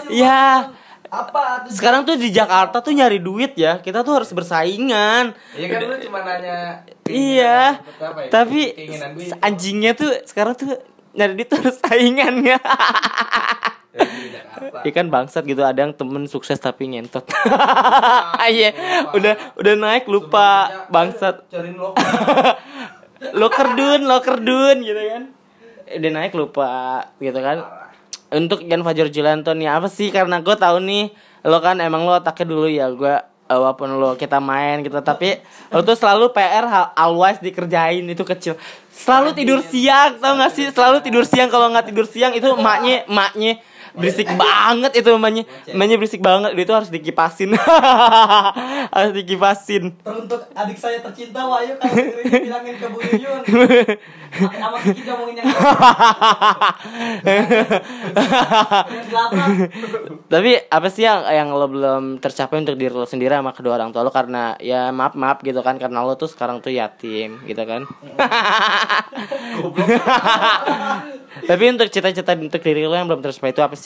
iya 0.09 0.43
Iya. 1.12 1.20
Apa? 1.20 1.42
tuh? 1.62 1.70
Sekarang 1.77 2.01
tuh 2.03 2.16
di 2.16 2.33
Jakarta 2.33 2.81
tuh 2.81 2.96
nyari 2.96 3.20
duit 3.20 3.53
ya. 3.53 3.77
Kita 3.79 4.01
tuh 4.01 4.16
harus 4.16 4.33
bersaingan. 4.33 5.37
iya 5.53 5.66
kan 5.68 5.79
lu 5.85 5.96
cuma 6.01 6.25
nanya 6.25 6.88
Iya. 7.05 7.77
ya? 7.77 8.29
Tapi 8.33 8.72
anjingnya 9.38 9.92
tuh 9.92 10.09
sekarang 10.25 10.57
tuh 10.57 10.72
nyari 11.12 11.37
duit 11.37 11.48
tuh 11.53 11.61
harus 11.61 11.77
saingannya. 11.79 12.57
Ya, 13.92 14.09
di 14.09 14.29
Jakarta. 14.33 14.79
Ikan 14.88 15.12
bangsat 15.12 15.44
gitu 15.44 15.61
ada 15.61 15.77
yang 15.77 15.92
temen 15.92 16.25
sukses 16.25 16.57
tapi 16.57 16.88
ngentot. 16.88 17.29
Iya, 18.42 18.72
udah 19.12 19.35
udah 19.55 19.75
naik 19.77 20.09
lupa 20.09 20.64
Sebelumnya, 20.64 20.88
bangsat. 20.88 21.37
"Ayo, 21.44 21.53
cariin 21.53 21.77
lo 21.77 21.88
Lo 23.38 23.46
kerdun, 23.53 24.01
lo 24.03 24.18
kerdun 24.18 24.81
gitu 24.81 24.96
kan. 24.98 25.22
Udah 25.92 26.11
naik 26.11 26.33
lupa 26.33 26.72
gitu 27.20 27.37
kan. 27.37 27.82
Untuk 28.33 28.64
Ian 28.64 28.81
Fajar 28.81 29.12
Julianto 29.12 29.53
nih 29.53 29.68
apa 29.68 29.92
sih? 29.92 30.09
Karena 30.09 30.40
gue 30.40 30.57
tahu 30.57 30.81
nih 30.81 31.12
lo 31.45 31.59
kan 31.61 31.77
emang 31.85 32.09
lo 32.09 32.16
otaknya 32.16 32.47
dulu 32.49 32.66
ya 32.71 32.88
gue 32.88 33.14
walaupun 33.51 34.01
lo 34.01 34.16
kita 34.16 34.40
main 34.40 34.81
gitu 34.81 34.97
tapi 35.05 35.42
lo 35.75 35.85
tuh 35.85 35.99
selalu 35.99 36.33
PR 36.33 36.64
hal 36.64 36.85
always 36.97 37.37
dikerjain 37.45 38.03
itu 38.09 38.25
kecil. 38.25 38.57
Selalu 38.88 39.37
tidur 39.37 39.61
siang 39.61 40.16
tau 40.16 40.38
gak 40.40 40.53
sih? 40.57 40.73
Selalu 40.73 41.05
tidur 41.05 41.25
siang 41.29 41.53
kalau 41.53 41.68
nggak 41.73 41.92
tidur 41.92 42.07
siang 42.09 42.33
itu 42.33 42.49
emaknya 42.49 43.05
emaknya 43.05 43.61
berisik 43.96 44.28
banget 44.37 44.92
itu 45.00 45.09
emaknya 45.12 45.44
emaknya 45.68 45.96
berisik 45.98 46.22
banget. 46.22 46.55
Itu 46.55 46.72
harus 46.72 46.90
dikipasin. 46.92 47.52
Harus 48.92 49.12
dikipasin. 49.16 49.96
Teruntuk 50.05 50.42
adik 50.52 50.76
saya 50.76 51.00
tercinta 51.00 51.48
Wahyu 51.48 51.74
kalau 51.81 51.96
bilangin 52.28 52.74
ke 52.76 52.87
Bu 52.92 52.98
Yuyun. 53.00 53.40
Sama 54.33 54.78
Kiki 54.81 55.02
ngomongin 55.05 55.44
yang 55.44 55.48
yang 58.92 59.05
delapan. 59.09 59.68
Tapi 60.28 60.50
apa 60.68 60.88
sih 60.88 61.05
yang 61.05 61.20
yang 61.28 61.48
lo 61.52 61.66
belum 61.68 62.20
tercapai 62.20 62.61
untuk 62.64 62.76
diri 62.76 62.92
lo 62.92 63.05
sendiri 63.05 63.33
sama 63.37 63.52
kedua 63.52 63.81
orang 63.81 63.92
tua 63.92 64.05
lo? 64.05 64.12
Karena 64.12 64.57
ya 64.61 64.92
maaf 64.92 65.16
maaf 65.16 65.40
gitu 65.44 65.61
kan. 65.61 65.76
Karena 65.76 66.05
lo 66.05 66.16
tuh 66.16 66.28
sekarang 66.28 66.61
tuh 66.61 66.72
yatim 66.72 67.40
gitu 67.44 67.62
kan. 67.64 67.85
Tapi 71.42 71.64
untuk 71.74 71.88
cita-cita 71.90 72.38
untuk 72.38 72.62
diri 72.62 72.87
lo 72.87 72.94
yang 72.94 73.09
belum 73.11 73.18
tercapai 73.18 73.50
itu 73.50 73.62
apa 73.64 73.74
sih? 73.74 73.82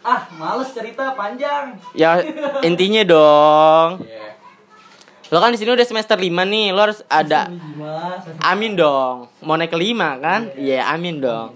Ah, 0.00 0.26
males 0.40 0.72
cerita 0.72 1.12
panjang. 1.12 1.76
Ya 1.92 2.24
intinya 2.68 3.02
dong. 3.04 4.02
Iya. 4.02 4.32
Lo 5.30 5.38
kan 5.38 5.54
di 5.54 5.58
sini 5.62 5.70
udah 5.70 5.86
semester 5.86 6.18
5 6.18 6.26
nih, 6.26 6.74
lo 6.74 6.80
harus 6.90 7.06
ada 7.06 7.46
amin 8.42 8.74
dong. 8.74 9.30
Mau 9.46 9.54
naik 9.54 9.70
ke 9.70 9.78
lima 9.78 10.18
kan? 10.18 10.50
Iya, 10.58 10.90
amin 10.90 11.22
dong. 11.22 11.54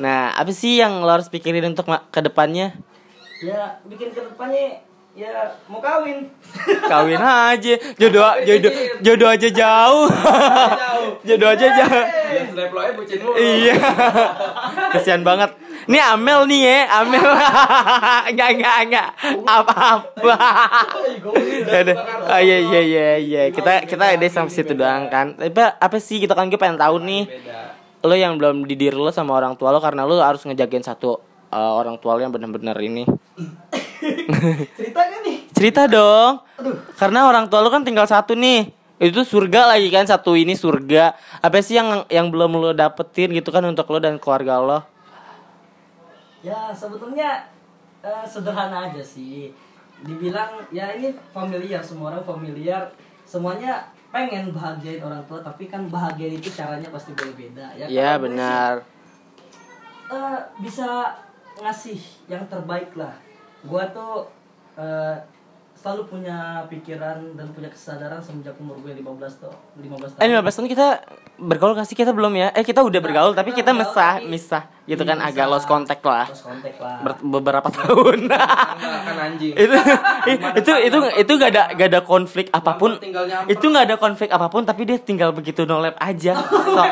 Nah, 0.00 0.32
apa 0.32 0.48
sih 0.56 0.80
yang 0.80 1.04
lo 1.04 1.12
harus 1.12 1.28
pikirin 1.28 1.68
untuk 1.68 1.84
ke 2.08 2.20
depannya? 2.24 2.72
Ya, 3.44 3.76
bikin 3.84 4.16
ke 4.16 4.24
depannya 4.32 4.80
ya 5.12 5.60
mau 5.68 5.80
kawin. 5.80 6.24
Kawin 6.88 7.20
aja. 7.20 7.74
Jodoh 8.00 8.32
jodoh 8.48 8.72
jodoh 9.04 9.28
aja 9.28 9.48
jauh. 9.52 10.08
jodoh 11.28 11.48
aja 11.52 11.66
jauh. 11.68 12.04
Iya. 13.36 13.76
Kesian 14.96 15.20
banget. 15.20 15.52
Ini 15.82 15.98
Amel 16.14 16.46
nih 16.46 16.60
ya, 16.62 16.78
Amel. 17.02 17.26
enggak 18.32 18.48
enggak 18.56 18.76
enggak. 18.88 19.08
Apa-apa. 19.44 20.34
Ya 21.68 21.78
udah. 21.84 21.96
Oh 22.32 22.40
iya 22.40 22.56
iya 22.62 22.80
iya 22.80 23.08
iya. 23.20 23.42
Kita 23.52 23.84
kita 23.84 24.16
ada 24.16 24.26
sampai 24.32 24.54
situ 24.54 24.72
doang 24.72 25.12
kan. 25.12 25.36
Tapi 25.36 25.60
apa 25.60 25.96
sih 26.00 26.22
kita 26.22 26.32
kan 26.32 26.48
gue 26.48 26.56
pengen 26.56 26.80
tahu 26.80 27.02
nih. 27.02 27.28
Lo 28.02 28.16
yang 28.16 28.40
belum 28.40 28.64
di 28.64 28.74
diri 28.74 28.96
lo 28.96 29.12
sama 29.12 29.36
orang 29.36 29.54
tua 29.60 29.70
lo 29.70 29.78
karena 29.78 30.08
lo 30.08 30.18
harus 30.18 30.42
ngejagain 30.42 30.82
satu 30.82 31.31
uh, 31.52 31.72
orang 31.76 32.00
tua 32.00 32.16
lo 32.16 32.24
yang 32.24 32.32
benar-benar 32.32 32.80
ini. 32.80 33.04
Cerita 34.80 35.00
kan 35.04 35.20
nih? 35.22 35.36
Cerita 35.52 35.82
dong. 35.86 36.40
Karena 36.96 37.28
orang 37.28 37.46
tua 37.46 37.60
lo 37.60 37.68
kan 37.68 37.84
tinggal 37.84 38.08
satu 38.08 38.32
nih. 38.32 38.72
Itu 39.02 39.26
surga 39.26 39.76
lagi 39.76 39.90
kan 39.92 40.08
satu 40.08 40.34
ini 40.34 40.56
surga. 40.56 41.14
Apa 41.44 41.60
sih 41.60 41.76
yang 41.76 42.06
yang 42.08 42.30
belum 42.32 42.56
lo 42.58 42.70
dapetin 42.72 43.34
gitu 43.34 43.52
kan 43.52 43.62
untuk 43.66 43.86
lo 43.92 43.98
dan 44.00 44.16
keluarga 44.16 44.58
lo? 44.62 44.80
Ya, 46.42 46.74
sebetulnya 46.74 47.46
eh, 48.02 48.24
sederhana 48.26 48.90
aja 48.90 49.02
sih. 49.02 49.54
Dibilang 50.02 50.66
ya 50.74 50.98
ini 50.98 51.14
familiar, 51.30 51.78
semua 51.82 52.10
orang 52.14 52.26
familiar. 52.26 52.90
Semuanya 53.22 53.86
pengen 54.10 54.50
bahagiain 54.50 55.02
orang 55.02 55.22
tua, 55.30 55.38
tapi 55.40 55.70
kan 55.70 55.86
bahagia 55.86 56.28
itu 56.36 56.50
caranya 56.50 56.90
pasti 56.90 57.14
berbeda 57.14 57.74
ya. 57.78 57.86
Iya 57.86 58.18
kalau 58.18 58.18
gue 58.18 58.18
sih, 58.18 58.22
benar. 58.28 58.74
eh, 60.12 60.38
bisa 60.60 60.88
ngasih 61.60 62.00
yang 62.30 62.44
terbaik 62.48 62.94
lah. 62.96 63.12
Gua 63.66 63.84
tuh 63.92 64.28
eh, 64.78 65.16
selalu 65.82 66.02
punya 66.06 66.38
pikiran 66.66 67.34
dan 67.34 67.50
punya 67.50 67.66
kesadaran 67.66 68.18
semenjak 68.18 68.54
umur 68.56 68.78
gue 68.78 68.94
15 68.94 69.02
tuh 69.36 69.50
15 69.76 70.14
tahun. 70.14 70.22
Eh 70.22 70.28
15 70.32 70.54
tahun 70.54 70.68
kita 70.68 70.86
bergaul 71.36 71.74
kasih 71.74 71.96
kita 71.96 72.10
belum 72.10 72.32
ya? 72.32 72.48
Eh 72.52 72.62
kita 72.62 72.80
udah 72.80 73.00
bergaul 73.00 73.32
tapi 73.32 73.50
kita 73.50 73.74
bergaul, 73.74 73.82
mesah, 73.84 74.12
tapi- 74.16 74.30
misah 74.30 74.62
gitu 74.82 74.98
kan 75.00 75.14
Iya, 75.16 75.26
agak 75.28 75.38
misah. 75.40 75.52
lost 75.52 75.66
contact 75.68 76.02
lah. 76.04 76.26
Terus 76.28 76.42
kontak 76.42 76.74
lah. 76.76 76.96
Ber- 77.00 77.22
beberapa 77.24 77.68
tahun. 77.76 78.18
Kan 78.26 79.16
anjing. 79.20 79.54
itu 79.54 79.74
itu 80.56 80.72
itu 80.84 80.98
itu 81.16 81.32
gak 81.32 81.50
ada 81.50 81.62
gak 81.72 81.88
ada 81.88 82.00
konflik 82.00 82.46
apa 82.50 82.72
pun 82.72 82.94
itu 83.44 83.64
gak 83.64 83.84
ada 83.84 83.96
konflik 83.96 84.28
apa 84.28 84.46
pun 84.46 84.62
tapi 84.62 84.82
dia 84.84 84.96
tinggal 84.96 85.30
begitu 85.30 85.62
nolep 85.64 85.94
aja 85.98 86.34
so 86.68 86.82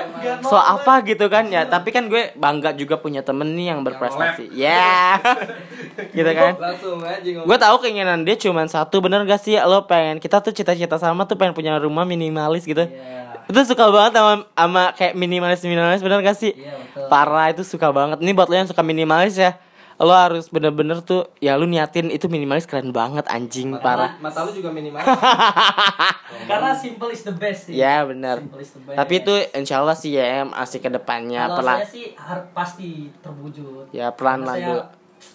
so 0.44 0.56
apa 0.56 1.02
gitu 1.04 1.26
kan 1.26 1.46
ya 1.46 1.62
tapi 1.64 1.90
kan 1.90 2.06
gue 2.06 2.34
bangga 2.34 2.72
juga 2.72 2.96
punya 2.96 3.20
temen 3.20 3.54
nih 3.54 3.70
yang 3.70 3.80
berprestasi 3.80 4.50
ya 4.52 5.18
gitu 6.16 6.30
kan 6.32 6.52
Langsung 6.56 6.98
aja 7.00 7.22
gue 7.22 7.58
tahu 7.60 7.76
keinginan 7.80 8.22
dia 8.22 8.34
cuma 8.36 8.64
satu 8.64 8.79
bener 9.00 9.20
gak 9.22 9.36
sih 9.38 9.58
lo 9.58 9.84
pengen 9.84 10.16
kita 10.16 10.40
tuh 10.40 10.50
cita-cita 10.50 10.96
sama 10.96 11.24
tuh 11.24 11.34
pengen 11.34 11.52
punya 11.52 11.76
rumah 11.76 12.02
minimalis 12.02 12.64
gitu 12.64 12.80
Iya. 12.80 13.44
itu 13.44 13.60
suka 13.66 13.84
banget 13.86 14.14
sama 14.14 14.32
sama 14.48 14.82
kayak 14.94 15.12
minimalis 15.12 15.60
minimalis 15.60 16.00
bener 16.00 16.20
gak 16.20 16.34
sih 16.34 16.54
Iya, 16.54 16.72
betul. 16.72 17.06
parah 17.06 17.50
itu 17.50 17.60
suka 17.60 17.90
banget 17.90 18.18
ini 18.18 18.30
buat 18.30 18.46
lo 18.46 18.54
yang 18.54 18.66
suka 18.66 18.80
minimalis 18.80 19.34
ya 19.34 19.58
lo 20.00 20.16
harus 20.16 20.48
bener-bener 20.48 21.04
tuh 21.04 21.28
ya 21.36 21.60
lu 21.60 21.68
niatin 21.68 22.08
itu 22.08 22.24
minimalis 22.24 22.64
keren 22.64 22.88
banget 22.88 23.28
anjing 23.28 23.76
parah 23.76 24.16
Mata 24.16 24.48
lu 24.48 24.56
juga 24.56 24.72
minimal. 24.72 24.96
Karena 26.48 26.72
simple 26.72 27.12
is 27.12 27.20
the 27.20 27.34
best 27.34 27.68
sih. 27.68 27.76
ya 27.76 28.08
best. 28.08 28.80
tapi 28.96 29.20
itu 29.20 29.34
insya 29.52 29.84
Allah 29.84 29.92
sih 29.92 30.16
ya 30.16 30.48
asik 30.56 30.86
ke 30.86 30.90
depannya 30.90 31.44
kalau 31.46 31.56
pelan 31.60 31.76
saya 31.76 31.88
sih 31.90 32.04
pasti 32.50 33.12
terwujud. 33.20 33.92
Ya, 33.92 34.08
pelan 34.08 34.40
lah 34.40 34.56
dulu. 34.56 34.82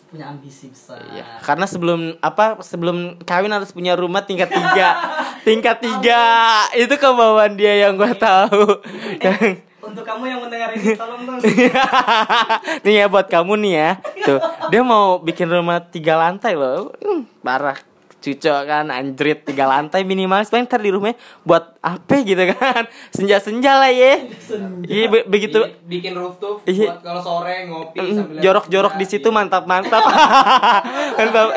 Punya 0.10 0.32
ambisi 0.32 0.72
besar. 0.72 1.02
Iya, 1.12 1.44
karena 1.44 1.66
sebelum 1.68 2.18
apa 2.24 2.62
sebelum 2.62 3.20
kawin 3.24 3.52
harus 3.54 3.70
punya 3.74 3.94
rumah 3.94 4.24
tingkat 4.24 4.50
tiga, 4.50 4.90
tingkat 5.48 5.78
tiga 5.82 6.24
itu 6.74 6.94
kemauan 6.96 7.58
dia 7.58 7.88
yang 7.88 8.00
gue 8.00 8.12
tahu. 8.18 8.80
Eh, 9.22 9.62
untuk 9.84 10.02
kamu 10.02 10.24
yang 10.26 10.40
mendengar 10.42 10.70
ini 10.74 10.98
tolong 10.98 11.22
dong. 11.26 11.40
nih 12.86 12.94
ya 13.02 13.06
buat 13.06 13.28
kamu 13.30 13.54
nih 13.62 13.74
ya, 13.74 13.92
tuh 14.26 14.40
dia 14.74 14.82
mau 14.82 15.22
bikin 15.22 15.48
rumah 15.50 15.82
tiga 15.82 16.18
lantai 16.18 16.58
loh, 16.58 16.94
Hmm, 17.02 17.30
parah. 17.46 17.78
Cucok 18.26 18.62
kan 18.66 18.90
anjrit 18.90 19.46
tiga 19.46 19.66
lantai 19.66 20.02
minimalis 20.02 20.50
paling 20.50 20.66
ntar 20.66 20.80
di 20.80 20.90
rumahnya 20.90 21.14
buat 21.42 21.78
apa 21.78 22.16
gitu 22.20 22.42
kan 22.52 22.90
senja-senja 23.16 23.78
lah 23.78 23.88
ya 23.88 24.26
iya 24.84 25.06
be- 25.06 25.24
begitu 25.24 25.62
Bi- 25.62 26.02
bikin 26.02 26.18
rooftop 26.18 26.66
Iya. 26.66 26.90
buat 26.90 27.06
kalau 27.06 27.22
sore 27.22 27.56
ngopi 27.66 28.02
sambil 28.02 28.34
lihat 28.34 28.42
jorok-jorok 28.42 28.94
di 28.96 29.06
senja. 29.06 29.22
situ 29.22 29.30
mantap-mantap. 29.30 30.02
mantap 31.20 31.48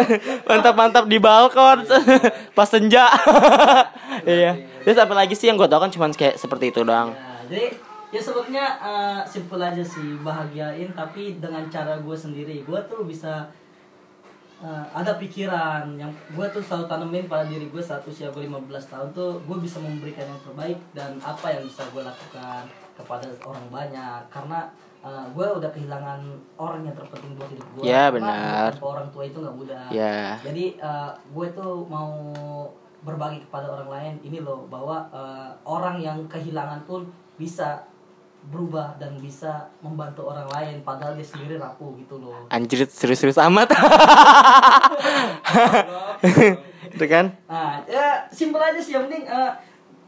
mantap-mantap 0.45 1.05
di 1.07 1.17
balkon 1.17 1.89
pas 2.57 2.69
senja. 2.69 3.09
iya. 4.23 4.53
Terus 4.83 4.99
apa 4.99 5.15
lagi 5.15 5.33
sih 5.33 5.47
yang 5.47 5.57
gue 5.57 5.65
tau 5.67 5.79
kan 5.79 5.89
cuma 5.89 6.09
kayak 6.11 6.37
seperti 6.37 6.69
itu 6.69 6.81
doang. 6.83 7.13
Ya, 7.13 7.25
jadi 7.49 7.67
ya 8.09 8.21
sebenarnya 8.21 8.65
eh, 8.79 9.21
simple 9.25 9.57
aja 9.59 9.81
sih 9.81 10.17
bahagiain 10.19 10.93
tapi 10.93 11.37
dengan 11.37 11.65
cara 11.67 11.97
gue 11.97 12.17
sendiri 12.17 12.61
gue 12.61 12.81
tuh 12.87 13.05
bisa 13.05 13.49
eh, 14.61 14.85
ada 14.93 15.15
pikiran 15.15 15.95
yang 15.95 16.11
gue 16.29 16.47
tuh 16.49 16.61
selalu 16.61 16.85
tanemin 16.87 17.25
pada 17.25 17.45
diri 17.45 17.67
gue 17.67 17.79
saat 17.81 18.03
usia 18.05 18.29
gue 18.29 18.43
15 18.43 18.59
tahun 18.85 19.09
tuh 19.13 19.39
gue 19.41 19.57
bisa 19.59 19.79
memberikan 19.79 20.25
yang 20.25 20.41
terbaik 20.41 20.79
dan 20.93 21.15
apa 21.21 21.47
yang 21.51 21.63
bisa 21.63 21.83
gue 21.89 22.03
lakukan 22.03 22.63
kepada 22.93 23.27
orang 23.43 23.67
banyak 23.69 24.21
karena 24.29 24.67
eh, 25.01 25.27
gue 25.31 25.47
udah 25.49 25.71
kehilangan 25.71 26.21
orang 26.57 26.83
yang 26.83 26.95
terpenting 26.95 27.33
buat 27.35 27.49
hidup 27.49 27.69
gue 27.73 27.83
Ya, 27.85 28.11
Karena 28.11 28.35
benar. 28.35 28.71
orang 28.81 29.09
tua 29.09 29.23
itu 29.23 29.39
nggak 29.39 29.57
mudah 29.57 29.85
Ya. 29.89 30.35
jadi 30.41 30.65
eh, 30.77 31.11
gue 31.29 31.47
tuh 31.53 31.87
mau 31.87 32.11
berbagi 32.99 33.39
kepada 33.41 33.71
orang 33.71 33.89
lain 33.89 34.15
ini 34.23 34.43
loh 34.43 34.67
bahwa 34.67 35.07
eh, 35.09 35.51
orang 35.63 35.97
yang 35.99 36.19
kehilangan 36.27 36.83
pun 36.83 37.07
bisa 37.39 37.87
berubah 38.49 38.97
dan 38.97 39.21
bisa 39.21 39.69
membantu 39.85 40.33
orang 40.33 40.49
lain 40.49 40.81
padahal 40.81 41.13
dia 41.13 41.27
sendiri 41.29 41.61
rapuh 41.61 41.93
gitu 42.01 42.17
loh 42.17 42.49
Anjrit 42.49 42.89
serius-serius 42.89 43.37
amat. 43.45 43.69
itu 46.89 47.05
kan? 47.05 47.37
nah 47.45 47.85
ya 47.85 48.25
simpel 48.33 48.65
aja 48.65 48.81
sih 48.81 48.97
yang 48.97 49.05
penting 49.07 49.29
eh, 49.29 49.53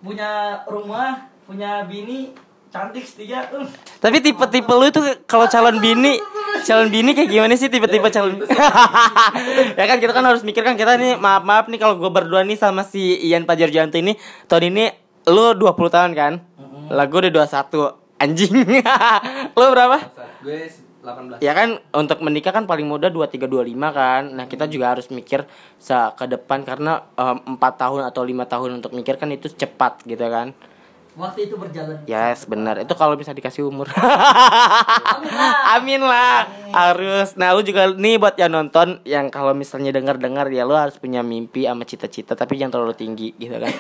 punya 0.01 0.65
rumah 0.65 1.29
punya 1.45 1.85
bini 1.85 2.33
cantik 2.73 3.05
setia 3.05 3.45
uh. 3.53 3.69
Tapi 4.01 4.25
tipe-tipe 4.25 4.73
lu 4.73 4.89
itu 4.89 5.03
kalau 5.29 5.45
calon 5.51 5.77
bini, 5.83 6.17
calon 6.65 6.89
bini 6.89 7.13
kayak 7.13 7.29
gimana 7.29 7.53
sih 7.59 7.69
tipe-tipe 7.69 8.09
calon? 8.09 8.41
ya 9.79 9.85
kan 9.85 9.99
kita 10.01 10.17
kan 10.17 10.25
harus 10.25 10.41
mikir 10.41 10.65
kan 10.65 10.79
kita 10.79 10.97
nih 10.97 11.21
maaf 11.21 11.45
maaf 11.45 11.67
nih 11.69 11.77
kalau 11.77 12.01
gue 12.01 12.09
berdua 12.09 12.47
nih 12.47 12.57
sama 12.57 12.87
si 12.87 13.21
Ian 13.29 13.45
Pajarjanto 13.45 14.01
ini 14.01 14.17
tahun 14.49 14.73
ini 14.73 14.85
lu 15.29 15.53
20 15.53 15.93
tahun 15.93 16.11
kan? 16.17 16.33
Lah 16.89 17.05
gue 17.05 17.29
udah 17.29 17.45
21 17.45 18.00
anjing. 18.21 18.53
lu 19.59 19.67
berapa? 19.73 19.97
gue 20.45 20.69
18 21.01 21.41
Ya 21.41 21.57
kan 21.57 21.81
untuk 21.97 22.21
menikah 22.21 22.53
kan 22.53 22.69
paling 22.69 22.85
muda 22.85 23.09
23 23.09 23.49
25 23.49 23.73
kan. 23.97 24.23
Nah, 24.37 24.45
kita 24.45 24.69
juga 24.69 24.93
harus 24.93 25.09
mikir 25.09 25.49
ke 25.81 26.25
depan 26.29 26.61
karena 26.63 27.09
4 27.17 27.57
tahun 27.57 28.05
atau 28.05 28.23
lima 28.23 28.45
tahun 28.45 28.85
untuk 28.85 28.93
mikir 28.93 29.17
kan 29.17 29.33
itu 29.33 29.49
cepat 29.49 30.05
gitu 30.05 30.29
kan. 30.29 30.53
Waktu 31.13 31.45
itu 31.45 31.53
berjalan 31.55 31.97
Yes, 32.05 32.45
benar. 32.45 32.77
Itu 32.77 32.93
kalau 32.93 33.15
bisa 33.15 33.31
dikasih 33.31 33.65
umur. 33.65 33.87
Amin 33.91 35.29
lah. 35.29 35.53
Amin 35.75 36.01
lah. 36.01 36.37
Harus. 36.71 37.35
Nah, 37.35 37.51
lu 37.51 37.61
juga 37.61 37.89
nih 37.89 38.15
buat 38.17 38.35
yang 38.35 38.51
nonton 38.51 38.99
yang 39.03 39.27
kalau 39.27 39.51
misalnya 39.51 39.91
dengar-dengar 39.91 40.47
ya 40.49 40.63
lu 40.63 40.73
harus 40.73 40.95
punya 40.97 41.21
mimpi 41.21 41.65
sama 41.65 41.83
cita-cita 41.83 42.33
tapi 42.33 42.55
jangan 42.55 42.77
terlalu 42.77 42.95
tinggi 42.95 43.29
gitu 43.35 43.53
kan. 43.53 43.67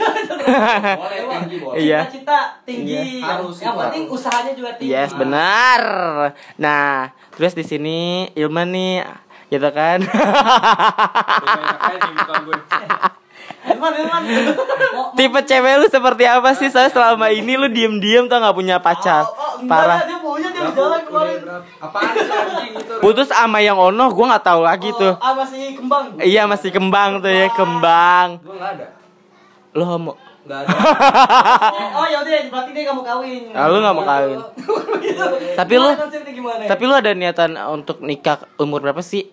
boleh 1.01 1.19
tinggi 1.39 1.57
boleh 1.59 1.77
Iya. 1.79 2.01
cita 2.07 2.39
tinggi 2.63 2.93
Iya. 2.93 3.03
yang, 3.21 3.29
Harus, 3.41 3.57
yang 3.61 3.75
penting 3.79 4.03
harus. 4.05 4.17
usahanya 4.17 4.53
juga 4.53 4.71
tinggi 4.75 4.91
Yes, 4.91 5.11
benar. 5.13 5.81
Nah, 6.57 7.11
terus 7.33 7.53
di 7.55 7.63
sini 7.63 8.27
Ilman 8.35 8.69
nih 8.71 8.95
gitu 9.49 9.69
kan. 9.71 9.99
Ilman 13.63 13.93
Mau- 14.91 15.13
Tipe 15.13 15.41
cewek 15.43 15.75
lu 15.77 15.87
seperti 15.87 16.25
apa 16.25 16.51
sih? 16.53 16.67
Saya 16.67 16.89
selama 16.89 17.29
ini 17.29 17.55
lu 17.55 17.67
diem-diem 17.67 18.25
tuh 18.25 18.37
nggak 18.37 18.53
punya 18.53 18.77
pacar. 18.79 19.23
Oh, 19.23 19.29
oh, 19.29 19.53
enggak, 19.59 19.69
Parah. 19.71 19.99
dia 20.03 20.19
punya 20.19 20.49
dia 20.49 20.65
jalan 20.71 21.01
kemarin 21.03 21.39
apaan 21.77 22.13
sih 22.15 22.31
anjing 22.31 22.73
itu 22.75 22.95
Putus 22.99 23.29
sama 23.29 23.59
yang 23.59 23.77
ono 23.77 24.05
gua 24.09 24.27
nggak 24.31 24.45
tahu 24.45 24.61
lagi 24.61 24.89
tuh. 24.93 25.13
Oh, 25.13 25.21
ah 25.21 25.33
masih 25.35 25.75
kembang 25.75 26.05
Iya 26.19 26.43
masih 26.45 26.71
kembang 26.71 27.11
tuh 27.19 27.29
ya, 27.29 27.47
kembang. 27.51 28.29
gue 28.39 28.55
nggak 28.55 28.73
ada 28.75 28.87
Lu 29.73 29.85
homo. 29.85 30.13
nggak 30.41 30.57
ada 30.59 30.73
oh 32.01 32.07
ya 32.07 32.19
udah 32.19 32.33
berarti 32.49 32.71
dia 32.73 32.83
nggak 32.83 32.97
mau 32.97 33.05
kawin 33.05 33.43
Ah, 33.53 33.67
lu 33.67 33.77
nggak 33.79 33.95
mau 33.95 34.05
kawin. 34.05 34.39
Gitu. 35.05 35.25
Tapi 35.53 35.75
lu- 35.77 35.97
Tapi 36.67 36.83
lu 36.83 36.95
ada 36.95 37.11
niatan 37.13 37.51
untuk 37.69 38.01
nikah 38.01 38.41
umur 38.57 38.81
berapa 38.81 39.01
sih? 39.01 39.29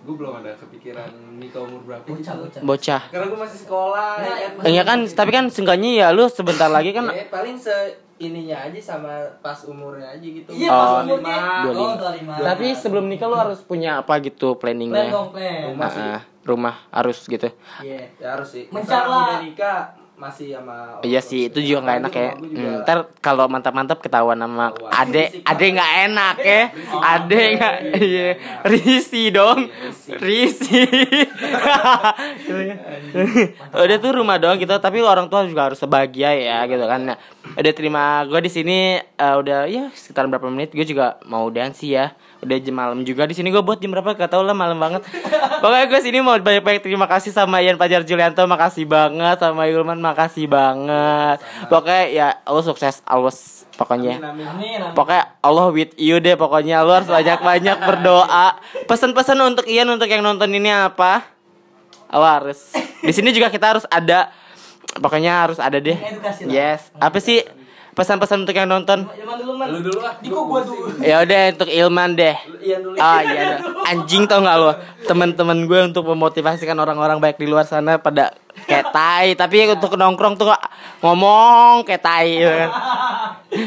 Gue 0.00 0.14
belum 0.14 0.32
ada 0.36 0.56
kepikiran 0.56 1.08
nikah 1.36 1.60
umur 1.60 1.80
berapa 1.82 2.04
bocah 2.04 2.34
bocah 2.38 2.60
Bocah. 2.62 3.02
karena 3.08 3.26
gue 3.26 3.38
masih 3.38 3.58
sekolah 3.60 4.10
Nah, 4.16 4.34
ya 4.34 4.48
kan 4.50 4.64
Iya 4.66 4.82
kan, 4.82 4.98
tapi 5.06 5.30
kan 5.30 5.44
seenggaknya 5.46 5.90
ya 5.94 6.06
lu 6.08 6.24
sebentar 6.26 6.66
lagi 6.66 6.90
kan 6.90 7.04
Ya, 7.06 7.26
paling 7.26 7.54
se 7.54 7.72
ininya 8.16 8.56
aja 8.62 8.76
sama 8.78 9.12
pas 9.38 9.56
umurnya 9.62 10.08
aja 10.10 10.20
gitu 10.22 10.48
iya 10.50 10.68
Oh. 10.68 10.76
pas 10.78 10.92
umurnya 11.02 11.36
25. 11.64 11.72
oh 11.74 11.92
25 12.36 12.48
Tapi 12.48 12.66
sebelum 12.74 13.04
nikah 13.06 13.26
lu 13.26 13.36
harus 13.38 13.60
punya 13.60 13.90
apa 13.96 14.20
gitu 14.20 14.54
plan 14.54 14.72
planningnya? 14.72 15.08
dong 15.08 15.28
plan 15.30 15.68
Rumah 15.68 15.88
sih. 15.88 16.00
Ah, 16.02 16.22
rumah 16.42 16.74
harus 16.90 17.18
gitu. 17.22 17.48
iya 17.80 18.08
ya 18.16 18.28
harus 18.34 18.48
sih 18.50 18.64
Mencar 18.68 19.04
lah. 19.04 19.40
nikah 19.40 19.99
masih 20.20 20.52
sama 20.52 21.00
Iya 21.00 21.24
sih, 21.24 21.48
itu 21.48 21.64
juga 21.64 21.80
nggak 21.80 21.98
enak 22.04 22.12
ya. 22.12 22.28
Hmm, 22.52 22.84
ntar 22.84 23.08
kalau 23.24 23.48
mantap-mantap 23.48 24.04
ketahuan 24.04 24.36
sama 24.36 24.76
ade, 24.92 25.32
ade 25.48 25.66
nggak 25.72 25.92
enak 26.12 26.36
ya. 26.44 26.62
Ade 27.00 27.40
nggak, 27.56 27.74
iya, 28.04 28.28
risi 28.68 29.32
dong, 29.32 29.72
risi. 30.20 30.84
Udah 33.72 33.96
tuh 33.96 34.12
rumah 34.12 34.36
doang 34.36 34.60
gitu, 34.60 34.76
tapi 34.76 35.00
orang 35.00 35.32
tua 35.32 35.48
juga 35.48 35.72
harus 35.72 35.80
bahagia 35.88 36.36
ya 36.36 36.58
gitu 36.68 36.84
kan. 36.84 37.00
Nah, 37.00 37.16
udah 37.56 37.72
terima 37.72 38.20
gue 38.28 38.40
di 38.44 38.50
sini 38.52 38.78
eh, 39.00 39.34
udah 39.40 39.64
ya 39.72 39.88
sekitar 39.96 40.28
berapa 40.28 40.52
menit 40.52 40.76
gue 40.76 40.84
juga 40.84 41.16
mau 41.24 41.48
dance 41.48 41.80
ya. 41.80 42.12
Udah 42.40 42.56
jam 42.56 42.72
malam 42.72 43.04
juga 43.04 43.28
di 43.28 43.36
sini 43.36 43.52
gue 43.52 43.60
buat 43.60 43.76
jam 43.76 43.92
berapa 43.92 44.16
gak 44.16 44.32
tau 44.32 44.40
lah 44.40 44.56
malam 44.56 44.80
banget. 44.80 45.04
Pokoknya 45.60 45.86
gue 45.92 46.00
sini 46.00 46.24
mau 46.24 46.40
banyak-banyak 46.40 46.80
terima 46.80 47.04
kasih 47.04 47.36
sama 47.36 47.60
Ian 47.60 47.76
Pajar 47.76 48.00
Julianto, 48.00 48.40
makasih 48.48 48.88
banget 48.88 49.44
sama 49.44 49.68
Ilman, 49.68 50.00
makasih 50.00 50.48
banget. 50.48 51.44
Pokoknya 51.68 52.04
ya 52.08 52.28
lo 52.48 52.64
sukses 52.64 53.04
always 53.04 53.68
pokoknya. 53.76 54.16
Amin, 54.24 54.44
amin. 54.44 54.46
amin 54.48 54.78
amin 54.88 54.96
Pokoknya 54.96 55.36
Allah 55.44 55.68
with 55.68 55.92
you 56.00 56.16
deh 56.16 56.32
pokoknya 56.40 56.80
lu 56.80 56.96
harus 56.96 57.12
banyak-banyak 57.12 57.76
berdoa. 57.84 58.56
Pesan-pesan 58.88 59.36
untuk 59.44 59.68
Ian 59.68 59.92
untuk 59.92 60.08
yang 60.08 60.24
nonton 60.24 60.48
ini 60.48 60.72
apa? 60.72 61.28
Lo 62.08 62.24
harus. 62.24 62.72
Di 63.04 63.12
sini 63.12 63.36
juga 63.36 63.52
kita 63.52 63.76
harus 63.76 63.84
ada 63.92 64.32
pokoknya 64.96 65.44
harus 65.44 65.60
ada 65.60 65.76
deh. 65.76 65.96
Yes. 66.48 66.88
Apa 66.96 67.20
sih 67.20 67.44
pesan-pesan 67.92 68.42
untuk 68.42 68.54
yang 68.54 68.66
nonton? 68.66 69.04
Ilman 69.04 69.36
dulu 69.36 69.52
man 69.54 69.68
lu 69.68 69.78
dulu 69.82 69.98
lah 70.00 70.14
Diko 70.18 70.46
gua 70.46 70.60
dulu 70.62 70.86
Ya 70.98 71.20
udah 71.20 71.42
untuk 71.52 71.68
Ilman 71.68 72.10
deh. 72.14 72.36
iya 72.60 72.76
dulu 72.78 72.96
Ah 72.96 73.20
iya. 73.20 73.58
Anjing 73.86 74.24
tau 74.24 74.40
gak 74.40 74.56
lo 74.56 74.72
Temen-temen 75.04 75.64
gue 75.64 75.80
untuk 75.86 76.04
memotivasikan 76.06 76.76
orang-orang 76.76 77.18
baik 77.18 77.36
di 77.36 77.48
luar 77.48 77.64
sana 77.64 77.96
Pada 77.96 78.30
kayak 78.64 78.92
tai 78.92 79.28
Tapi 79.34 79.72
untuk 79.72 79.96
nongkrong 79.96 80.36
tuh 80.36 80.52
ngomong 81.00 81.80
kayak 81.82 82.02
tai 82.04 82.28
gitu 82.36 82.52
kan. 82.52 82.70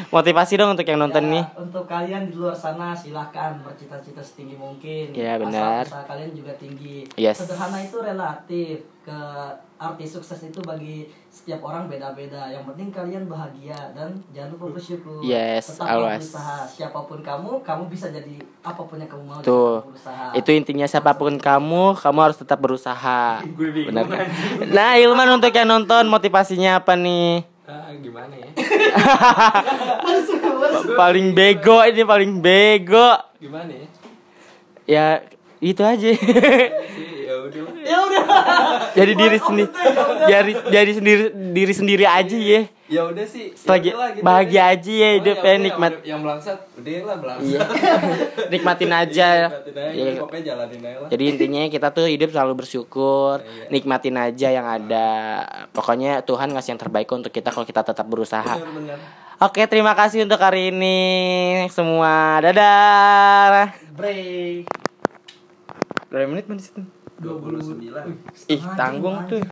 Motivasi 0.09 0.53
dong 0.55 0.77
untuk 0.77 0.85
yang 0.85 1.01
nonton 1.01 1.25
Ya, 1.25 1.31
nih 1.33 1.43
Untuk 1.57 1.83
kalian 1.83 2.29
di 2.29 2.35
luar 2.37 2.53
sana 2.53 2.93
silahkan 2.93 3.59
bercita-cita 3.59 4.21
setinggi 4.21 4.55
mungkin. 4.55 5.11
Ya, 5.11 5.35
benar. 5.35 5.83
Asal 5.83 5.91
usaha 5.91 6.05
kalian 6.07 6.31
juga 6.31 6.53
tinggi. 6.55 7.03
Yes. 7.17 7.41
Sederhana 7.41 7.81
itu 7.81 7.97
relatif. 7.99 8.77
Ke 9.03 9.19
arti 9.83 10.07
sukses 10.07 10.39
itu 10.39 10.63
bagi 10.63 11.11
setiap 11.27 11.59
orang 11.61 11.85
beda-beda. 11.85 12.47
Yang 12.47 12.71
penting 12.71 12.87
kalian 12.89 13.23
bahagia 13.27 13.75
dan 13.91 14.15
jangan 14.31 14.55
lupa 14.55 14.71
bersyukur. 14.71 15.19
Yes, 15.19 15.75
Tetaplah 15.75 15.91
always. 15.91 16.31
berusaha. 16.31 16.57
Siapa 16.65 16.99
pun 17.03 17.19
kamu, 17.19 17.49
kamu 17.59 17.83
bisa 17.91 18.07
jadi 18.07 18.39
apa 18.63 18.79
pun 18.79 18.95
yang 18.95 19.11
kamu 19.11 19.23
mau. 19.27 19.43
Tuh 19.43 19.83
berusaha. 19.83 20.31
Itu 20.31 20.49
intinya 20.49 20.87
siapa 20.87 21.13
pun 21.13 21.35
kamu 21.35 21.93
Kamu 21.93 22.17
harus 22.17 22.39
tetap 22.39 22.57
berusaha 22.57 23.43
Benar 23.91 24.07
kan? 24.07 24.25
Nah 24.71 24.95
Ilman 24.95 25.35
untuk 25.35 25.51
yang 25.51 25.67
nonton 25.67 26.07
Motivasinya 26.07 26.79
apa 26.79 26.95
nih? 26.95 27.43
ah, 27.63 27.87
gimana 27.95 28.33
ya 28.33 28.49
Paling 30.93 31.31
bego 31.31 31.79
ini 31.83 32.03
paling 32.03 32.31
bego 32.39 33.15
gimana 33.39 33.71
ya 33.71 33.87
ya 34.83 35.05
itu 35.63 35.79
aja 35.79 36.07
sih 36.11 36.19
ya 36.19 36.67
udah. 37.43 37.61
Ya 37.81 37.97
udah. 37.99 38.23
jadi 38.93 39.11
diri 39.13 39.37
sendiri 39.37 39.69
jadi 40.25 40.51
jadi 40.67 40.91
sendiri 40.93 41.23
diri 41.51 41.73
sendiri 41.73 42.05
aja 42.05 42.33
ya 42.33 42.61
ya 42.85 43.01
udah 43.05 43.25
sih 43.25 43.51
Selagi 43.53 43.89
ya 43.89 43.93
udah 43.93 43.99
lah, 43.99 44.09
gitu 44.11 44.23
bahagia 44.23 44.61
aja. 44.61 44.75
aja 44.75 44.91
ya 44.93 45.03
Oh, 45.03 45.13
hidup 45.15 45.37
ya 45.37 45.45
ya 45.45 45.57
nikmat 45.57 45.91
yang, 45.93 46.05
yang 46.05 46.19
melangsat 46.21 46.57
udah 46.73 46.93
lah 47.01 47.17
melangsat 47.17 47.47
iya 47.47 47.59
nikmatin 48.53 48.91
aja 48.91 49.27
Nikmatin 49.49 49.73
aja, 49.73 49.91
Iya. 49.93 50.11
pokoknya 50.19 50.43
jalanin 50.45 50.79
aja 50.79 50.97
lah 50.97 51.09
Jadi 51.09 51.23
intinya 51.25 51.61
kita 51.67 51.87
tuh 51.89 52.05
hidup 52.05 52.29
selalu 52.29 52.53
bersyukur, 52.55 53.35
Iya. 53.39 53.65
nikmatin 53.69 54.15
aja 54.15 54.47
yang 54.49 54.65
ada. 54.65 55.09
Pokoknya 55.69 56.21
Tuhan 56.21 56.49
ngasih 56.49 56.71
yang 56.71 56.81
terbaik 56.81 57.09
untuk 57.09 57.29
kita 57.29 57.49
kalau 57.49 57.63
kita 57.63 57.81
tetap 57.81 58.05
berusaha. 58.05 58.55
bener-bener 58.55 58.97
Oke, 59.39 59.65
terima 59.65 59.91
kasih 59.91 60.23
untuk 60.23 60.37
hari 60.37 60.69
ini 60.69 60.97
semua. 61.67 62.39
Dadah. 62.39 63.75
Break. 63.91 64.69
Berapa 66.07 66.29
menit 66.29 66.45
mana 66.45 66.61
situ? 66.61 67.02
29 67.21 68.17
Ih, 68.49 68.61
tanggung 68.77 69.17
tuh. 69.25 69.41